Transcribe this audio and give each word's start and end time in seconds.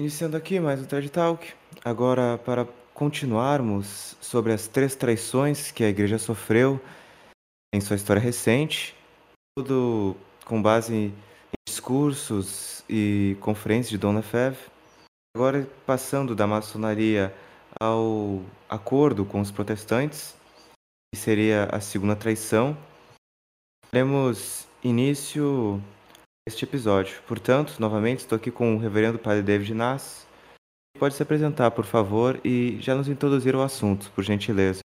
Iniciando 0.00 0.34
aqui 0.34 0.58
mais 0.58 0.80
um 0.80 0.86
TED 0.86 1.10
Talk, 1.10 1.52
agora 1.84 2.38
para 2.38 2.66
continuarmos 2.94 4.16
sobre 4.18 4.50
as 4.50 4.66
três 4.66 4.96
traições 4.96 5.70
que 5.70 5.84
a 5.84 5.90
igreja 5.90 6.18
sofreu 6.18 6.80
em 7.70 7.82
sua 7.82 7.96
história 7.96 8.18
recente, 8.18 8.96
tudo 9.54 10.16
com 10.46 10.62
base 10.62 10.94
em 10.94 11.14
discursos 11.68 12.82
e 12.88 13.36
conferências 13.42 13.90
de 13.90 13.98
Dom 13.98 14.14
Lefebvre. 14.14 14.70
Agora 15.36 15.68
passando 15.84 16.34
da 16.34 16.46
maçonaria 16.46 17.36
ao 17.78 18.40
acordo 18.70 19.26
com 19.26 19.42
os 19.42 19.50
protestantes, 19.50 20.34
que 21.14 21.20
seria 21.20 21.64
a 21.64 21.78
segunda 21.78 22.16
traição, 22.16 22.74
daremos 23.92 24.66
início 24.82 25.78
este 26.46 26.64
episódio. 26.64 27.20
Portanto, 27.26 27.76
novamente, 27.78 28.20
estou 28.20 28.36
aqui 28.36 28.50
com 28.50 28.74
o 28.74 28.78
reverendo 28.78 29.18
Padre 29.18 29.42
David 29.42 29.74
Nass. 29.74 30.26
Pode 30.98 31.14
se 31.14 31.22
apresentar, 31.22 31.70
por 31.70 31.84
favor, 31.84 32.40
e 32.44 32.78
já 32.80 32.94
nos 32.94 33.08
introduzir 33.08 33.54
ao 33.54 33.62
assunto, 33.62 34.10
por 34.12 34.24
gentileza. 34.24 34.80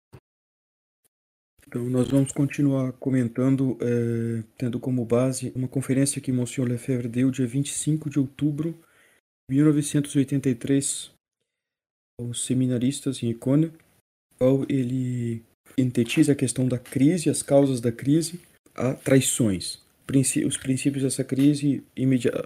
Então, 1.67 1.85
nós 1.85 2.09
vamos 2.09 2.31
continuar 2.31 2.93
comentando, 2.93 3.77
é, 3.81 4.45
tendo 4.57 4.79
como 4.79 5.05
base 5.05 5.53
uma 5.57 5.67
conferência 5.67 6.21
que 6.21 6.31
Monsenhor 6.31 6.71
Lefebvre 6.71 7.09
deu 7.09 7.31
dia 7.31 7.47
25 7.47 8.09
de 8.09 8.19
outubro 8.19 8.79
de 9.51 9.57
1983 9.57 11.11
aos 12.21 12.45
seminaristas 12.45 13.23
em 13.23 13.31
Icônia, 13.31 13.73
qual 14.39 14.65
ele 14.69 15.43
sintetiza 15.77 16.33
a 16.33 16.37
questão 16.37 16.69
da 16.69 16.79
crise, 16.79 17.29
as 17.29 17.43
causas 17.43 17.81
da 17.81 17.91
crise, 17.91 18.41
a 18.77 18.95
traições 18.95 19.84
os 20.47 20.57
princípios 20.57 21.03
dessa 21.03 21.25
crise, 21.25 21.83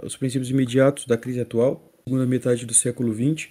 os 0.02 0.16
princípios 0.16 0.50
imediatos 0.50 1.06
da 1.06 1.16
crise 1.16 1.40
atual, 1.40 1.92
segunda 2.04 2.26
metade 2.26 2.64
do 2.64 2.74
século 2.74 3.12
XX, 3.12 3.48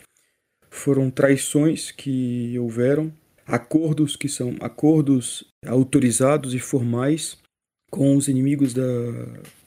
foram 0.69 1.09
traições 1.09 1.91
que 1.91 2.57
houveram, 2.59 3.13
acordos 3.45 4.15
que 4.15 4.27
são 4.27 4.55
acordos 4.59 5.43
autorizados 5.65 6.53
e 6.53 6.59
formais 6.59 7.37
com 7.89 8.15
os 8.15 8.27
inimigos 8.27 8.73
da 8.73 8.83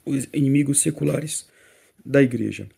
os 0.04 0.26
inimigos 0.32 0.80
seculares 0.80 1.48
da 2.04 2.22
igreja. 2.22 2.68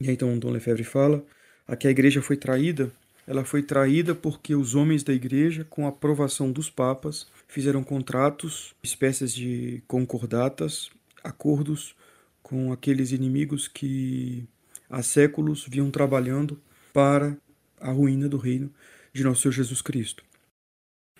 E 0.00 0.08
aí, 0.08 0.14
então 0.14 0.38
Dom 0.38 0.50
Lefebvre 0.50 0.84
fala 0.84 1.24
a 1.66 1.76
que 1.76 1.86
a 1.86 1.90
igreja 1.90 2.22
foi 2.22 2.36
traída, 2.36 2.90
ela 3.26 3.44
foi 3.44 3.62
traída 3.62 4.14
porque 4.14 4.54
os 4.54 4.74
homens 4.74 5.02
da 5.02 5.12
igreja, 5.12 5.64
com 5.64 5.86
a 5.86 5.90
aprovação 5.90 6.50
dos 6.50 6.68
papas, 6.68 7.26
fizeram 7.52 7.84
contratos, 7.84 8.74
espécies 8.82 9.34
de 9.34 9.82
concordatas, 9.86 10.88
acordos 11.22 11.94
com 12.42 12.72
aqueles 12.72 13.12
inimigos 13.12 13.68
que 13.68 14.48
há 14.88 15.02
séculos 15.02 15.66
vinham 15.68 15.90
trabalhando 15.90 16.58
para 16.94 17.36
a 17.78 17.90
ruína 17.90 18.26
do 18.26 18.38
reino 18.38 18.72
de 19.12 19.22
nosso 19.22 19.42
Senhor 19.42 19.52
Jesus 19.52 19.82
Cristo. 19.82 20.24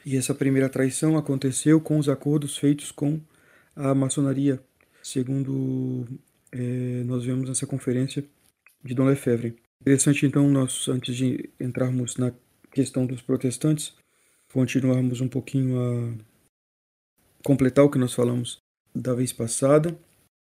E 0.06 0.16
essa 0.16 0.34
primeira 0.34 0.70
traição 0.70 1.19
aconteceu 1.19 1.78
com 1.83 1.98
os 1.98 2.08
acordos 2.08 2.56
feitos 2.56 2.91
com 2.91 3.20
a 3.77 3.94
maçonaria, 3.94 4.58
segundo 5.02 6.06
é, 6.50 7.02
nós 7.05 7.27
vemos 7.27 7.46
nessa 7.46 7.67
conferência 7.67 8.24
de 8.83 8.94
Dom 8.94 9.05
Lefebvre. 9.05 9.55
Interessante, 9.83 10.24
então, 10.24 10.48
nós, 10.48 10.89
antes 10.89 11.14
de 11.14 11.50
entrarmos 11.61 12.17
na 12.17 12.33
questão 12.72 13.05
dos 13.05 13.20
protestantes, 13.20 13.94
continuarmos 14.53 15.20
um 15.20 15.28
pouquinho 15.28 15.81
a 15.81 16.14
completar 17.42 17.84
o 17.84 17.91
que 17.91 17.98
nós 17.98 18.12
falamos 18.12 18.58
da 18.95 19.14
vez 19.14 19.33
passada, 19.33 19.97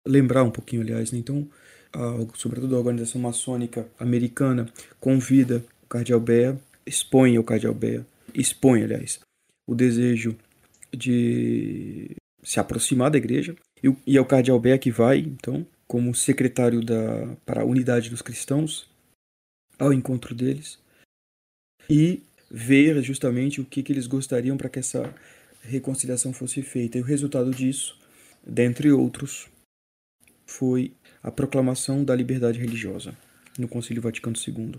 lembrar 0.05 0.43
um 0.43 0.51
pouquinho, 0.51 0.81
aliás, 0.81 1.11
né? 1.11 1.19
então, 1.19 1.47
a, 1.93 2.37
sobretudo 2.37 2.75
a 2.75 2.79
organização 2.79 3.19
maçônica 3.21 3.89
americana 3.97 4.67
convida 4.99 5.63
o 5.83 5.87
cardeal 5.87 6.19
Bea, 6.19 6.59
expõe 6.85 7.39
o 7.39 7.43
cardeal 7.43 7.73
Bea, 7.73 8.05
expõe, 8.33 8.83
aliás, 8.83 9.19
o 9.67 9.73
desejo 9.73 10.35
de 10.91 12.15
se 12.43 12.59
aproximar 12.59 13.09
da 13.09 13.17
igreja, 13.17 13.55
e, 13.83 13.95
e 14.05 14.17
é 14.17 14.21
o 14.21 14.25
cardeal 14.25 14.59
Bea 14.59 14.77
que 14.77 14.91
vai, 14.91 15.19
então, 15.19 15.65
como 15.87 16.13
secretário 16.13 16.83
da, 16.83 17.35
para 17.45 17.61
a 17.61 17.65
unidade 17.65 18.09
dos 18.09 18.21
cristãos, 18.21 18.87
ao 19.79 19.93
encontro 19.93 20.35
deles, 20.35 20.79
e 21.89 22.21
ver 22.49 23.01
justamente 23.01 23.61
o 23.61 23.65
que, 23.65 23.83
que 23.83 23.91
eles 23.91 24.07
gostariam 24.07 24.57
para 24.57 24.69
que 24.69 24.79
essa 24.79 25.13
reconciliação 25.61 26.31
fosse 26.31 26.61
feita. 26.61 26.97
E 26.97 27.01
o 27.01 27.05
resultado 27.05 27.51
disso, 27.51 27.97
dentre 28.45 28.91
outros, 28.91 29.47
foi 30.45 30.93
a 31.23 31.31
proclamação 31.31 32.03
da 32.03 32.15
liberdade 32.15 32.59
religiosa 32.59 33.15
no 33.57 33.67
Concílio 33.67 34.01
Vaticano 34.01 34.35
II. 34.35 34.75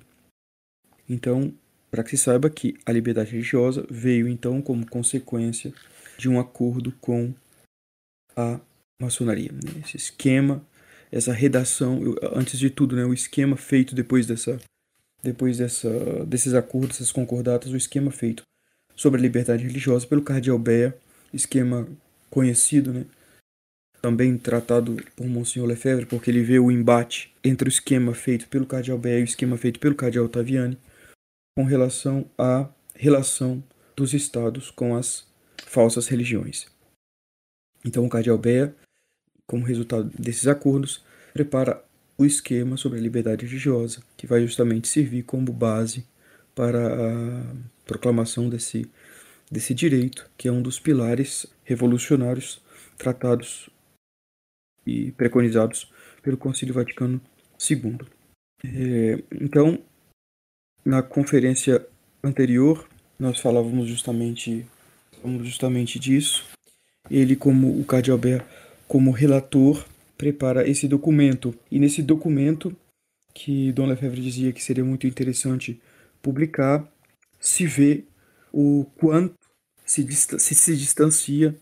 Então, 1.09 1.53
para 1.91 2.03
que 2.04 2.10
se 2.10 2.19
saiba 2.19 2.50
que 2.50 2.77
a 2.84 2.93
liberdade 2.93 3.32
religiosa 3.32 3.87
veio 3.91 4.28
então 4.28 4.60
como 4.60 4.88
consequência 4.88 5.72
de 6.19 6.28
um 6.28 6.38
acordo 6.38 6.93
com 7.00 7.34
a 8.37 8.60
maçonaria. 9.00 9.50
Né? 9.53 9.83
Esse 9.84 9.97
esquema, 9.97 10.66
essa 11.10 11.33
redação, 11.33 12.00
antes 12.34 12.59
de 12.59 12.71
tudo, 12.71 12.97
né, 12.97 13.04
o 13.04 13.15
esquema 13.15 13.56
feito 13.56 13.94
depois 13.94 14.27
dessa 14.27 14.59
depois 15.26 15.59
dessa, 15.59 15.91
desses 16.25 16.54
acordos, 16.54 16.97
essas 16.97 17.10
concordatas, 17.10 17.72
o 17.72 17.76
esquema 17.76 18.12
feito 18.12 18.44
sobre 18.94 19.19
a 19.19 19.22
liberdade 19.22 19.64
religiosa 19.64 20.06
pelo 20.06 20.22
cardeal 20.22 20.59
Bea, 20.59 20.97
esquema 21.34 21.87
conhecido, 22.31 22.92
né? 22.92 23.04
também 24.00 24.38
tratado 24.38 24.97
por 25.16 25.26
Monsenhor 25.26 25.69
Lefebvre, 25.69 26.06
porque 26.06 26.31
ele 26.31 26.42
vê 26.42 26.60
o 26.60 26.70
embate 26.70 27.34
entre 27.42 27.69
o 27.69 27.70
esquema 27.70 28.15
feito 28.15 28.47
pelo 28.47 28.65
cardeal 28.65 28.97
Bea 28.97 29.19
e 29.19 29.22
o 29.22 29.25
esquema 29.25 29.56
feito 29.56 29.81
pelo 29.81 29.97
cardeal 29.97 30.26
Ottaviani 30.26 30.78
com 31.56 31.65
relação 31.65 32.31
à 32.38 32.69
relação 32.94 33.62
dos 33.97 34.15
estados 34.15 34.70
com 34.70 34.94
as 34.94 35.26
falsas 35.66 36.06
religiões. 36.06 36.66
Então 37.84 38.06
o 38.06 38.09
cardeal 38.09 38.38
Bea, 38.38 38.72
como 39.44 39.65
resultado 39.65 40.09
desses 40.16 40.47
acordos, 40.47 41.04
prepara 41.32 41.82
o 42.19 42.25
esquema 42.25 42.77
sobre 42.77 42.99
a 42.99 43.03
liberdade 43.03 43.44
religiosa, 43.44 44.03
que 44.16 44.27
vai 44.27 44.41
justamente 44.41 44.88
servir 44.88 45.22
como 45.22 45.53
base 45.53 46.04
para 46.54 46.87
a 46.87 47.54
proclamação 47.84 48.49
desse, 48.49 48.91
desse 49.50 49.75
direito, 49.75 50.28
que 50.37 50.49
é 50.49 50.53
um 50.53 50.62
dos 50.62 50.81
pilares 50.81 51.47
revolucionários 51.65 52.60
tratados 52.97 53.69
e 54.87 55.12
preconizados 55.12 55.91
pelo 56.22 56.37
Concílio 56.37 56.75
Vaticano 56.75 57.21
II. 57.71 57.99
É, 58.65 59.22
então, 59.31 59.78
na 60.84 61.03
conferência 61.03 61.87
anterior, 62.22 62.88
nós 63.19 63.41
falávamos 63.41 63.88
justamente, 63.88 64.66
falávamos 65.12 65.47
justamente 65.47 65.98
disso. 65.98 66.44
Ele, 67.10 67.37
como 67.37 67.78
o 67.78 67.84
Cardeal 67.84 68.19
como 68.88 69.10
relator, 69.10 69.84
prepara 70.16 70.69
esse 70.69 70.88
documento. 70.88 71.54
E 71.71 71.78
nesse 71.78 72.03
documento, 72.03 72.75
que 73.34 73.72
Dom 73.72 73.87
Lefebvre 73.87 74.21
dizia 74.21 74.53
que 74.53 74.62
seria 74.62 74.84
muito 74.84 75.06
interessante 75.06 75.81
publicar, 76.22 76.87
se 77.38 77.66
vê 77.66 78.04
o 78.53 78.87
quanto 78.97 79.34
se, 79.84 80.06
se, 80.12 80.54
se 80.54 80.77
distancia, 80.77 81.54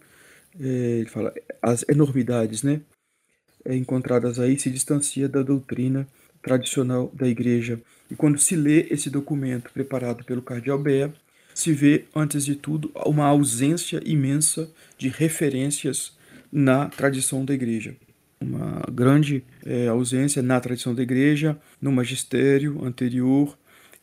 é, 0.59 0.67
ele 0.67 1.09
fala, 1.09 1.35
as 1.61 1.85
enormidades 1.89 2.63
né, 2.63 2.81
é, 3.65 3.75
encontradas 3.77 4.39
aí 4.39 4.59
se 4.59 4.71
distancia 4.71 5.29
da 5.29 5.43
doutrina 5.43 6.07
tradicional 6.43 7.11
da 7.15 7.27
igreja. 7.27 7.81
E 8.11 8.15
quando 8.15 8.39
se 8.39 8.55
lê 8.55 8.87
esse 8.91 9.11
documento 9.11 9.73
preparado 9.73 10.25
pelo 10.25 10.43
cardeal 10.43 10.79
Bea, 10.79 11.13
se 11.55 11.73
vê, 11.73 12.05
antes 12.15 12.45
de 12.45 12.57
tudo, 12.57 12.91
uma 13.07 13.27
ausência 13.27 14.01
imensa 14.05 14.71
de 14.99 15.09
referências 15.09 16.17
na 16.53 16.89
tradição 16.89 17.45
da 17.45 17.55
igreja. 17.55 17.97
Uma 18.45 18.83
grande 18.93 19.43
é, 19.65 19.89
ausência 19.89 20.43
na 20.43 20.61
tradição 20.61 20.95
da 20.95 21.03
igreja, 21.03 21.59
no 21.81 21.91
magistério 21.91 22.85
anterior, 22.85 23.57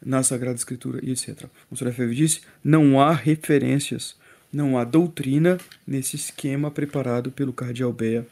na 0.04 0.24
Sagrada 0.24 0.58
Escritura 0.58 1.00
e 1.04 1.12
etc. 1.12 1.46
O. 1.70 1.76
Lefebvre 1.84 2.16
disse: 2.16 2.42
não 2.64 3.00
há 3.00 3.14
referências, 3.14 4.16
não 4.52 4.78
há 4.78 4.84
doutrina 4.84 5.60
nesse 5.86 6.16
esquema 6.16 6.72
preparado 6.72 7.32
pelo 7.32 7.54
cardeal 7.54 7.94
Bea 7.94 8.26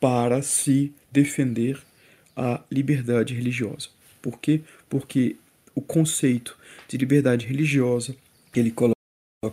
para 0.00 0.42
se 0.42 0.92
defender 1.12 1.80
a 2.36 2.60
liberdade 2.70 3.32
religiosa. 3.32 3.88
Por 4.20 4.38
quê? 4.40 4.60
Porque 4.88 5.36
o 5.74 5.80
conceito 5.80 6.56
de 6.88 6.96
liberdade 6.96 7.46
religiosa 7.46 8.16
que 8.52 8.60
ele 8.60 8.70
coloca 8.70 8.94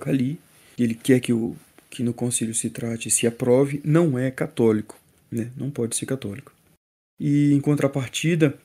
ali, 0.10 0.40
que 0.76 0.84
ele 0.84 0.96
quer 0.96 1.20
que, 1.20 1.32
o, 1.32 1.56
que 1.90 2.04
no 2.04 2.14
concílio 2.14 2.54
se 2.54 2.70
trate 2.70 3.08
e 3.08 3.12
se 3.12 3.28
aprove, 3.28 3.82
não 3.84 4.18
é 4.18 4.32
católico, 4.32 5.00
né? 5.32 5.52
não 5.56 5.70
pode 5.70 5.96
ser 5.96 6.06
católico. 6.06 6.52
E 7.20 7.54
em 7.54 7.62
contrapartida, 7.62 8.58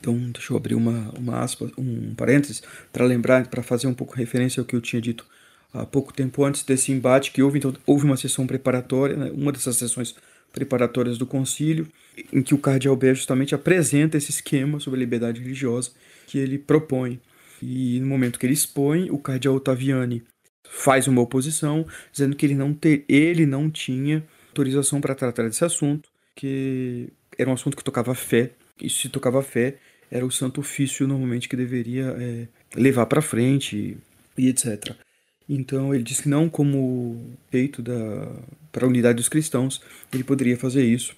então, 0.00 0.18
deixa 0.32 0.52
eu 0.52 0.56
abrir 0.56 0.74
uma, 0.74 1.10
uma 1.18 1.40
aspa, 1.40 1.70
um 1.78 2.14
parênteses, 2.14 2.62
para 2.92 3.06
lembrar, 3.06 3.46
para 3.48 3.62
fazer 3.62 3.86
um 3.86 3.94
pouco 3.94 4.14
referência 4.14 4.60
ao 4.60 4.66
que 4.66 4.76
eu 4.76 4.80
tinha 4.80 5.00
dito 5.00 5.26
há 5.72 5.86
pouco 5.86 6.12
tempo 6.12 6.44
antes 6.44 6.62
desse 6.62 6.92
embate 6.92 7.32
que 7.32 7.42
houve. 7.42 7.58
Então, 7.58 7.74
houve 7.86 8.04
uma 8.04 8.16
sessão 8.16 8.46
preparatória, 8.46 9.16
né? 9.16 9.30
uma 9.34 9.50
dessas 9.50 9.76
sessões 9.76 10.14
preparatórias 10.52 11.18
do 11.18 11.26
concílio, 11.26 11.88
em 12.32 12.42
que 12.42 12.54
o 12.54 12.58
cardeal 12.58 12.94
Bé 12.94 13.14
justamente 13.14 13.54
apresenta 13.54 14.16
esse 14.16 14.30
esquema 14.30 14.78
sobre 14.78 14.98
a 14.98 15.02
liberdade 15.02 15.40
religiosa 15.40 15.90
que 16.26 16.38
ele 16.38 16.58
propõe. 16.58 17.20
E 17.62 17.98
no 17.98 18.06
momento 18.06 18.38
que 18.38 18.46
ele 18.46 18.52
expõe, 18.52 19.10
o 19.10 19.18
cardeal 19.18 19.54
Ottaviani 19.54 20.22
faz 20.68 21.08
uma 21.08 21.22
oposição, 21.22 21.86
dizendo 22.12 22.36
que 22.36 22.44
ele 22.44 22.54
não, 22.54 22.74
ter, 22.74 23.04
ele 23.08 23.46
não 23.46 23.70
tinha 23.70 24.22
autorização 24.54 25.00
para 25.00 25.14
tratar 25.14 25.44
desse 25.44 25.64
assunto, 25.64 26.08
que 26.36 27.08
era 27.36 27.50
um 27.50 27.54
assunto 27.54 27.76
que 27.76 27.84
tocava 27.84 28.14
fé, 28.14 28.52
e 28.80 28.88
se 28.88 29.08
tocava 29.08 29.42
fé, 29.42 29.76
era 30.10 30.24
o 30.24 30.30
santo 30.30 30.60
ofício 30.60 31.06
normalmente 31.08 31.48
que 31.48 31.56
deveria 31.56 32.16
é, 32.18 32.46
levar 32.76 33.06
para 33.06 33.20
frente 33.20 33.96
e 34.38 34.48
etc. 34.48 34.94
Então 35.48 35.94
ele 35.94 36.04
disse 36.04 36.22
que 36.22 36.28
não 36.28 36.48
como 36.48 37.20
feito 37.50 37.82
para 38.72 38.84
a 38.84 38.88
unidade 38.88 39.16
dos 39.16 39.28
cristãos, 39.28 39.80
ele 40.12 40.24
poderia 40.24 40.56
fazer 40.56 40.84
isso. 40.84 41.16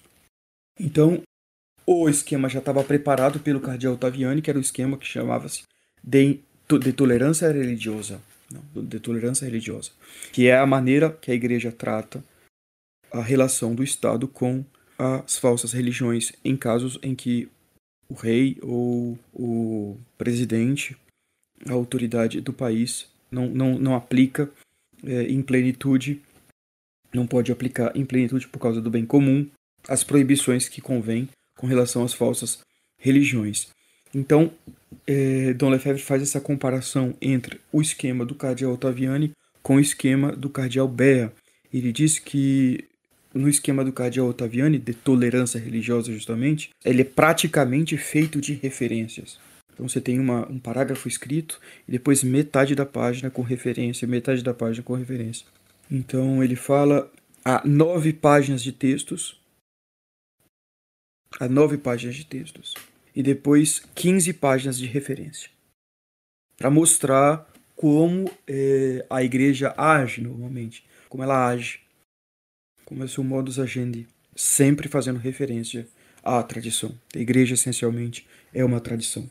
Então 0.79 1.21
o 1.85 2.09
esquema 2.09 2.49
já 2.49 2.59
estava 2.59 2.83
preparado 2.83 3.39
pelo 3.39 3.61
cardeal 3.61 3.93
Ottaviani, 3.93 4.41
que 4.41 4.49
era 4.49 4.59
o 4.59 4.61
esquema 4.61 4.97
que 4.97 5.05
chamava-se 5.05 5.63
de, 6.03 6.39
de 6.81 6.93
tolerância 6.93 7.51
religiosa. 7.51 8.19
Não, 8.49 8.81
de 8.81 8.97
tolerância 8.99 9.43
religiosa, 9.43 9.91
que 10.31 10.47
é 10.47 10.57
a 10.57 10.65
maneira 10.65 11.09
que 11.09 11.31
a 11.31 11.33
igreja 11.33 11.69
trata 11.69 12.23
a 13.11 13.21
relação 13.21 13.73
do 13.73 13.83
Estado 13.83 14.27
com 14.27 14.63
as 14.97 15.37
falsas 15.37 15.73
religiões 15.73 16.31
em 16.43 16.57
casos 16.57 16.97
em 17.03 17.13
que 17.13 17.47
o 18.09 18.13
rei 18.13 18.57
ou 18.61 19.17
o 19.33 19.97
presidente, 20.17 20.97
a 21.65 21.73
autoridade 21.73 22.41
do 22.41 22.53
país, 22.53 23.07
não, 23.29 23.47
não, 23.47 23.77
não 23.77 23.95
aplica 23.95 24.49
é, 25.03 25.23
em 25.23 25.41
plenitude, 25.41 26.21
não 27.13 27.27
pode 27.27 27.51
aplicar 27.51 27.95
em 27.95 28.05
plenitude 28.05 28.47
por 28.47 28.59
causa 28.59 28.81
do 28.81 28.89
bem 28.89 29.05
comum 29.05 29.47
as 29.87 30.03
proibições 30.03 30.67
que 30.67 30.81
convém 30.81 31.29
com 31.57 31.67
relação 31.67 32.03
às 32.03 32.13
falsas 32.13 32.59
religiões. 32.97 33.69
Então, 34.13 34.51
é, 35.05 35.53
Dom 35.53 35.69
Lefebvre 35.69 36.01
faz 36.01 36.21
essa 36.21 36.41
comparação 36.41 37.15
entre 37.21 37.59
o 37.71 37.81
esquema 37.81 38.25
do 38.25 38.35
cardeal 38.35 38.73
Ottaviani 38.73 39.31
com 39.61 39.75
o 39.75 39.79
esquema 39.79 40.31
do 40.31 40.49
cardeal 40.49 40.87
Bea. 40.87 41.31
Ele 41.73 41.91
diz 41.91 42.19
que 42.19 42.87
no 43.33 43.49
esquema 43.49 43.83
do 43.83 43.91
cardeal 43.91 44.27
Ottaviani, 44.27 44.77
de 44.77 44.93
tolerância 44.93 45.59
religiosa 45.59 46.11
justamente, 46.11 46.69
ele 46.83 47.01
é 47.01 47.05
praticamente 47.05 47.97
feito 47.97 48.41
de 48.41 48.53
referências. 48.53 49.39
Então 49.73 49.87
você 49.87 50.01
tem 50.01 50.19
uma, 50.19 50.49
um 50.49 50.57
parágrafo 50.57 51.07
escrito 51.07 51.59
e 51.87 51.91
depois 51.91 52.23
metade 52.23 52.73
da 52.73 52.85
página 52.85 53.29
com 53.29 53.41
referência, 53.41 54.07
metade 54.07 54.43
da 54.43 54.53
página 54.53 54.83
com 54.83 54.95
referência. 54.95 55.45
Então 55.89 56.43
ele 56.43 56.55
fala 56.55 57.11
a 57.45 57.65
nove 57.65 58.11
páginas 58.11 58.63
de 58.63 58.71
textos, 58.71 59.39
a 61.39 61.47
nove 61.47 61.77
páginas 61.77 62.15
de 62.15 62.25
textos 62.25 62.73
e 63.15 63.21
depois 63.21 63.83
15 63.93 64.33
páginas 64.33 64.77
de 64.77 64.85
referência 64.85 65.49
para 66.57 66.71
mostrar 66.71 67.47
como 67.75 68.29
é, 68.47 69.05
a 69.09 69.23
igreja 69.23 69.73
age 69.77 70.21
normalmente, 70.21 70.83
como 71.07 71.23
ela 71.23 71.47
age, 71.47 71.79
como 72.87 73.03
é 73.03 73.07
o 73.17 73.23
modus 73.23 73.59
agendi, 73.59 74.07
sempre 74.33 74.87
fazendo 74.87 75.19
referência 75.19 75.85
à 76.23 76.41
tradição. 76.41 76.97
A 77.13 77.19
igreja 77.19 77.53
essencialmente 77.53 78.25
é 78.53 78.63
uma 78.63 78.79
tradição 78.79 79.27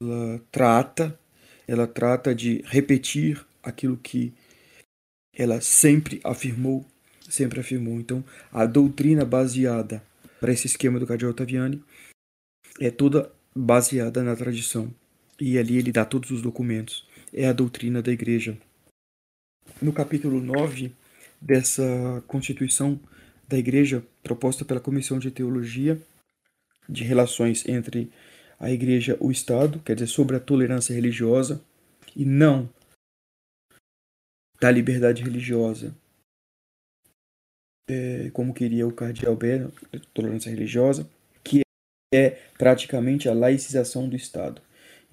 ela 0.00 0.40
trata, 0.52 1.18
ela 1.66 1.86
trata 1.86 2.34
de 2.34 2.62
repetir 2.66 3.44
aquilo 3.62 3.96
que 3.96 4.32
ela 5.34 5.60
sempre 5.60 6.20
afirmou, 6.22 6.86
sempre 7.28 7.60
afirmou. 7.60 7.98
Então, 7.98 8.24
a 8.52 8.64
doutrina 8.64 9.24
baseada 9.24 10.02
para 10.40 10.52
esse 10.52 10.66
esquema 10.66 11.00
do 11.00 11.06
Cardeal 11.06 11.32
Ottaviani 11.32 11.82
é 12.80 12.90
toda 12.90 13.32
baseada 13.54 14.22
na 14.22 14.36
tradição. 14.36 14.92
E 15.40 15.58
ali 15.58 15.76
ele 15.76 15.92
dá 15.92 16.04
todos 16.04 16.30
os 16.30 16.42
documentos. 16.42 17.06
É 17.32 17.48
a 17.48 17.52
doutrina 17.52 18.00
da 18.00 18.12
igreja. 18.12 18.56
No 19.82 19.92
capítulo 19.92 20.40
9 20.40 20.92
dessa 21.40 22.22
Constituição 22.26 22.98
da 23.46 23.56
Igreja, 23.56 24.04
proposta 24.22 24.64
pela 24.64 24.80
Comissão 24.80 25.18
de 25.18 25.30
Teologia 25.30 26.00
de 26.88 27.04
Relações 27.04 27.66
entre 27.68 28.10
a 28.58 28.70
igreja, 28.70 29.16
o 29.20 29.30
Estado, 29.30 29.78
quer 29.80 29.94
dizer, 29.94 30.08
sobre 30.08 30.36
a 30.36 30.40
tolerância 30.40 30.92
religiosa 30.92 31.62
e 32.16 32.24
não 32.24 32.68
da 34.60 34.70
liberdade 34.70 35.22
religiosa, 35.22 35.94
é, 37.88 38.30
como 38.30 38.52
queria 38.52 38.86
o 38.86 38.92
cardeal 38.92 39.36
Beno, 39.36 39.72
tolerância 40.12 40.50
religiosa, 40.50 41.08
que 41.44 41.60
é 42.12 42.30
praticamente 42.58 43.28
a 43.28 43.34
laicização 43.34 44.08
do 44.08 44.16
Estado. 44.16 44.60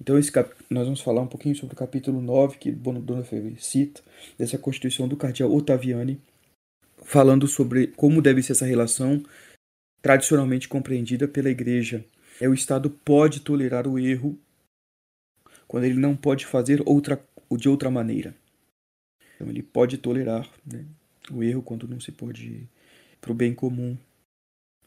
Então, 0.00 0.18
esse 0.18 0.30
cap... 0.30 0.52
nós 0.68 0.84
vamos 0.84 1.00
falar 1.00 1.22
um 1.22 1.26
pouquinho 1.26 1.56
sobre 1.56 1.74
o 1.74 1.78
capítulo 1.78 2.20
9, 2.20 2.58
que 2.58 2.76
Feve 3.24 3.56
cita, 3.58 4.02
dessa 4.38 4.58
Constituição 4.58 5.08
do 5.08 5.16
cardeal 5.16 5.54
Ottaviani, 5.54 6.20
falando 7.02 7.46
sobre 7.46 7.88
como 7.88 8.20
deve 8.20 8.42
ser 8.42 8.52
essa 8.52 8.66
relação 8.66 9.22
tradicionalmente 10.02 10.68
compreendida 10.68 11.26
pela 11.26 11.50
Igreja 11.50 12.04
é 12.40 12.48
o 12.48 12.54
Estado 12.54 12.90
pode 12.90 13.40
tolerar 13.40 13.86
o 13.88 13.98
erro 13.98 14.38
quando 15.66 15.84
ele 15.84 15.98
não 15.98 16.14
pode 16.14 16.46
fazer 16.46 16.82
outra, 16.86 17.20
de 17.52 17.68
outra 17.68 17.90
maneira. 17.90 18.34
Então 19.34 19.48
ele 19.48 19.62
pode 19.62 19.98
tolerar 19.98 20.48
né, 20.64 20.84
o 21.30 21.42
erro 21.42 21.62
quando 21.62 21.88
não 21.88 22.00
se 22.00 22.12
pode, 22.12 22.68
para 23.20 23.32
o 23.32 23.34
bem 23.34 23.54
comum, 23.54 23.96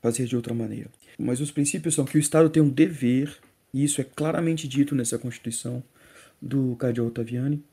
fazer 0.01 0.25
de 0.25 0.35
outra 0.35 0.53
maneira. 0.53 0.89
Mas 1.17 1.41
os 1.41 1.51
princípios 1.51 1.95
são 1.95 2.05
que 2.05 2.17
o 2.17 2.19
Estado 2.19 2.49
tem 2.49 2.63
um 2.63 2.69
dever, 2.69 3.37
e 3.73 3.83
isso 3.83 4.01
é 4.01 4.03
claramente 4.03 4.67
dito 4.67 4.95
nessa 4.95 5.17
Constituição 5.17 5.83
do 6.41 6.75
Cardeal 6.75 7.07
Ottaviani, 7.07 7.63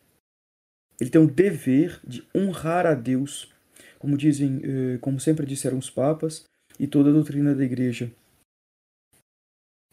ele 1.00 1.10
tem 1.10 1.20
um 1.20 1.26
dever 1.26 2.00
de 2.06 2.24
honrar 2.34 2.86
a 2.86 2.94
Deus, 2.94 3.52
como 3.98 4.16
dizem, 4.16 4.60
eh, 4.64 4.98
como 5.00 5.20
sempre 5.20 5.46
disseram 5.46 5.78
os 5.78 5.90
papas 5.90 6.44
e 6.78 6.86
toda 6.86 7.10
a 7.10 7.12
doutrina 7.12 7.54
da 7.54 7.64
Igreja 7.64 8.10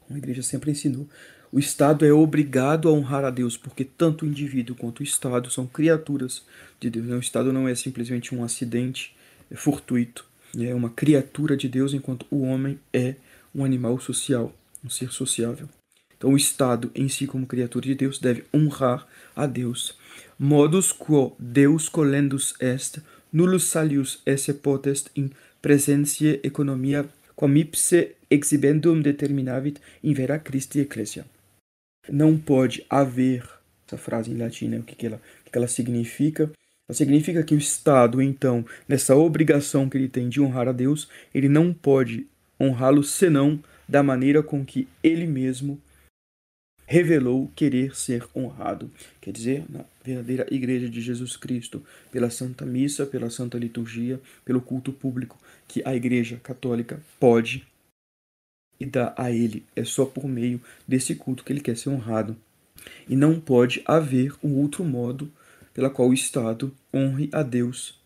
a 0.09 0.17
igreja 0.17 0.43
sempre 0.43 0.71
ensinou. 0.71 1.07
O 1.51 1.59
Estado 1.59 2.05
é 2.05 2.11
obrigado 2.11 2.89
a 2.89 2.91
honrar 2.91 3.23
a 3.23 3.29
Deus, 3.29 3.55
porque 3.55 3.85
tanto 3.85 4.25
o 4.25 4.27
indivíduo 4.27 4.75
quanto 4.75 4.99
o 4.99 5.03
Estado 5.03 5.49
são 5.51 5.67
criaturas 5.67 6.43
de 6.79 6.89
Deus. 6.89 7.07
O 7.07 7.19
Estado 7.19 7.53
não 7.53 7.67
é 7.67 7.75
simplesmente 7.75 8.33
um 8.33 8.43
acidente 8.43 9.15
é 9.51 9.55
fortuito, 9.55 10.25
é 10.57 10.73
uma 10.73 10.89
criatura 10.89 11.55
de 11.55 11.67
Deus, 11.67 11.93
enquanto 11.93 12.25
o 12.31 12.41
homem 12.41 12.79
é 12.91 13.15
um 13.53 13.63
animal 13.63 13.99
social, 13.99 14.53
um 14.83 14.89
ser 14.89 15.11
sociável. 15.11 15.69
Então, 16.23 16.31
o 16.31 16.37
Estado, 16.37 16.89
em 16.95 17.09
si, 17.09 17.27
como 17.27 17.45
criatura 17.45 17.85
de 17.85 17.95
Deus, 17.95 18.17
deve 18.17 18.45
honrar 18.53 19.05
a 19.35 19.45
Deus. 19.45 19.93
Modus 20.39 20.93
quo 20.93 21.35
Deus 21.37 21.89
colendus 21.89 22.55
est, 22.61 23.01
nullus 23.33 23.65
salius 23.65 24.21
esse 24.25 24.53
potest 24.53 25.09
in 25.17 25.31
presentiae 25.61 26.39
economia 26.41 27.05
quam 27.35 27.57
ipse 27.57 28.15
exhibendum 28.31 29.01
determinavit 29.01 29.81
in 30.01 30.13
vera 30.13 30.39
Christi 30.39 30.79
ecclesia. 30.79 31.25
Não 32.09 32.37
pode 32.37 32.85
haver, 32.89 33.43
essa 33.85 33.97
frase 33.97 34.31
em 34.31 34.37
latim, 34.37 34.69
né? 34.69 34.79
o 34.79 34.83
que, 34.83 34.95
que, 34.95 35.07
ela, 35.07 35.17
o 35.45 35.51
que 35.51 35.57
ela 35.57 35.67
significa? 35.67 36.43
Ela 36.87 36.95
significa 36.95 37.43
que 37.43 37.53
o 37.53 37.57
Estado, 37.57 38.21
então, 38.21 38.65
nessa 38.87 39.13
obrigação 39.13 39.89
que 39.89 39.97
ele 39.97 40.07
tem 40.07 40.29
de 40.29 40.39
honrar 40.39 40.69
a 40.69 40.71
Deus, 40.71 41.09
ele 41.35 41.49
não 41.49 41.73
pode 41.73 42.25
honrá-lo 42.57 43.03
senão 43.03 43.61
da 43.89 44.01
maneira 44.01 44.41
com 44.41 44.63
que 44.63 44.87
ele 45.03 45.27
mesmo 45.27 45.77
revelou 46.85 47.51
querer 47.55 47.95
ser 47.95 48.27
honrado. 48.35 48.89
Quer 49.21 49.31
dizer, 49.31 49.65
na 49.69 49.85
verdadeira 50.03 50.47
Igreja 50.51 50.89
de 50.89 51.01
Jesus 51.01 51.35
Cristo, 51.37 51.83
pela 52.11 52.29
Santa 52.29 52.65
Missa, 52.65 53.05
pela 53.05 53.29
Santa 53.29 53.57
Liturgia, 53.57 54.19
pelo 54.43 54.61
culto 54.61 54.91
público, 54.91 55.39
que 55.67 55.81
a 55.85 55.95
Igreja 55.95 56.39
Católica 56.43 57.01
pode 57.19 57.65
e 58.79 58.85
dá 58.85 59.13
a 59.17 59.31
ele. 59.31 59.65
É 59.75 59.83
só 59.83 60.05
por 60.05 60.27
meio 60.27 60.61
desse 60.87 61.15
culto 61.15 61.43
que 61.43 61.53
ele 61.53 61.61
quer 61.61 61.77
ser 61.77 61.89
honrado. 61.89 62.35
E 63.07 63.15
não 63.15 63.39
pode 63.39 63.81
haver 63.85 64.33
um 64.43 64.55
outro 64.55 64.83
modo 64.83 65.31
pela 65.73 65.89
qual 65.89 66.09
o 66.09 66.13
Estado 66.13 66.73
honre 66.93 67.29
a 67.31 67.41
Deus, 67.41 67.99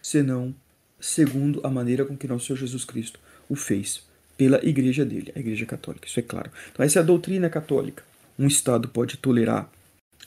senão 0.00 0.54
segundo 0.98 1.60
a 1.64 1.70
maneira 1.70 2.04
com 2.04 2.16
que 2.16 2.26
nosso 2.26 2.46
Senhor 2.46 2.58
Jesus 2.58 2.84
Cristo 2.84 3.20
o 3.48 3.54
fez, 3.54 4.05
pela 4.36 4.64
igreja 4.64 5.04
dele, 5.04 5.32
a 5.34 5.38
igreja 5.38 5.64
católica, 5.66 6.06
isso 6.06 6.20
é 6.20 6.22
claro. 6.22 6.50
Então 6.72 6.84
essa 6.84 6.98
é 6.98 7.02
a 7.02 7.04
doutrina 7.04 7.48
católica. 7.48 8.02
Um 8.38 8.46
Estado 8.46 8.88
pode 8.88 9.16
tolerar 9.16 9.70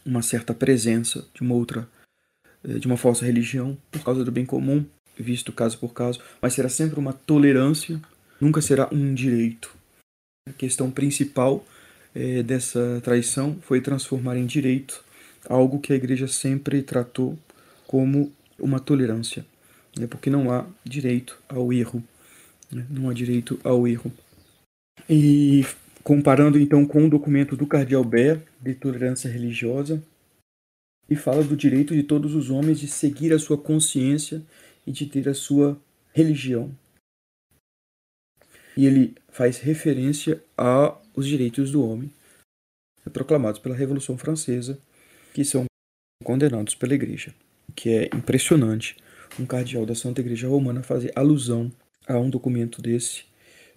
uma 0.06 0.22
certa 0.22 0.54
presença 0.54 1.26
de 1.34 1.42
uma 1.42 1.56
outra, 1.56 1.88
eh, 2.64 2.80
de 2.80 2.88
uma 2.88 2.98
falsa 2.98 3.26
religião 3.26 3.78
por 3.92 4.04
causa 4.04 4.24
do 4.24 4.32
bem 4.32 4.46
comum, 4.46 4.84
visto 5.18 5.52
caso 5.52 5.78
por 5.78 5.94
caso, 5.94 6.20
mas 6.42 6.54
será 6.54 6.70
sempre 6.70 7.00
uma 7.00 7.14
tolerância 7.14 8.02
nunca 8.40 8.62
será 8.62 8.88
um 8.92 9.14
direito. 9.14 9.74
A 10.48 10.54
questão 10.54 10.90
principal 10.90 11.66
é, 12.16 12.42
dessa 12.42 13.02
traição 13.04 13.58
foi 13.62 13.82
transformar 13.82 14.38
em 14.38 14.46
direito 14.46 15.04
algo 15.48 15.80
que 15.80 15.94
a 15.94 15.96
igreja 15.96 16.28
sempre 16.28 16.82
tratou 16.82 17.38
como 17.86 18.32
uma 18.58 18.80
tolerância, 18.80 19.46
né, 19.98 20.08
porque 20.08 20.30
não 20.30 20.52
há 20.52 20.66
direito 20.84 21.38
ao 21.48 21.72
erro. 21.74 22.04
Né? 22.72 22.86
Não 22.90 23.10
há 23.10 23.14
direito 23.14 23.60
ao 23.64 23.88
erro. 23.88 24.12
E 25.10 25.64
comparando 26.04 26.60
então 26.60 26.86
com 26.86 27.06
o 27.06 27.10
documento 27.10 27.56
do 27.56 27.68
Cardeal 27.68 28.04
Ber, 28.04 28.42
de 28.62 28.74
tolerância 28.74 29.30
religiosa, 29.30 30.04
e 31.10 31.16
fala 31.16 31.44
do 31.44 31.58
direito 31.58 31.94
de 31.94 32.04
todos 32.04 32.36
os 32.36 32.50
homens 32.50 32.80
de 32.80 32.88
seguir 32.88 33.34
a 33.34 33.40
sua 33.40 33.58
consciência 33.58 34.44
e 34.86 34.92
de 34.92 35.06
ter 35.06 35.28
a 35.28 35.34
sua 35.34 35.80
religião. 36.14 36.72
E 38.78 38.86
ele 38.86 39.16
faz 39.30 39.58
referência 39.58 40.44
aos 40.56 41.26
direitos 41.26 41.72
do 41.72 41.84
homem, 41.84 42.12
proclamados 43.12 43.60
pela 43.60 43.76
Revolução 43.76 44.18
Francesa, 44.18 44.80
que 45.34 45.44
são 45.44 45.66
condenados 46.24 46.76
pela 46.76 46.94
Igreja. 46.94 47.34
Que 47.76 47.90
é 47.90 48.10
impressionante 48.16 48.96
um 49.40 49.46
cardeal 49.46 49.86
da 49.86 49.96
Santa 49.96 50.22
Igreja 50.22 50.48
Romana 50.48 50.84
fazer 50.84 51.12
alusão 51.16 51.72
a 52.10 52.20
um 52.20 52.30
documento 52.30 52.82
desse, 52.82 53.24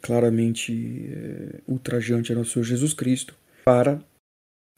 claramente 0.01 1.07
é, 1.09 1.61
ultrajante 1.69 2.33
a 2.33 2.35
nosso 2.35 2.53
Senhor 2.53 2.65
Jesus 2.65 2.95
Cristo, 2.95 3.35
para 3.65 4.03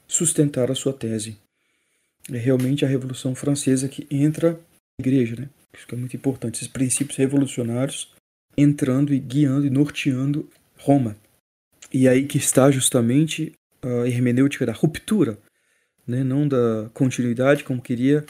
sustentar 0.07 0.69
a 0.69 0.75
sua 0.75 0.93
tese. 0.93 1.37
É 2.31 2.37
realmente 2.37 2.85
a 2.85 2.87
Revolução 2.87 3.33
Francesa 3.33 3.87
que 3.87 4.05
entra 4.11 4.51
na 4.51 4.59
Igreja, 4.99 5.35
né? 5.35 5.49
Isso 5.75 5.87
que 5.87 5.95
é 5.95 5.97
muito 5.97 6.15
importante, 6.15 6.55
esses 6.55 6.67
princípios 6.67 7.17
revolucionários 7.17 8.13
entrando 8.57 9.13
e 9.13 9.19
guiando 9.19 9.65
e 9.65 9.69
norteando 9.69 10.49
Roma. 10.77 11.15
E 11.91 12.07
aí 12.07 12.25
que 12.25 12.37
está 12.37 12.71
justamente 12.71 13.53
a 13.81 14.07
hermenêutica 14.07 14.65
da 14.65 14.71
ruptura, 14.71 15.37
né? 16.07 16.23
não 16.23 16.47
da 16.47 16.89
continuidade, 16.93 17.63
como 17.63 17.81
queria 17.81 18.25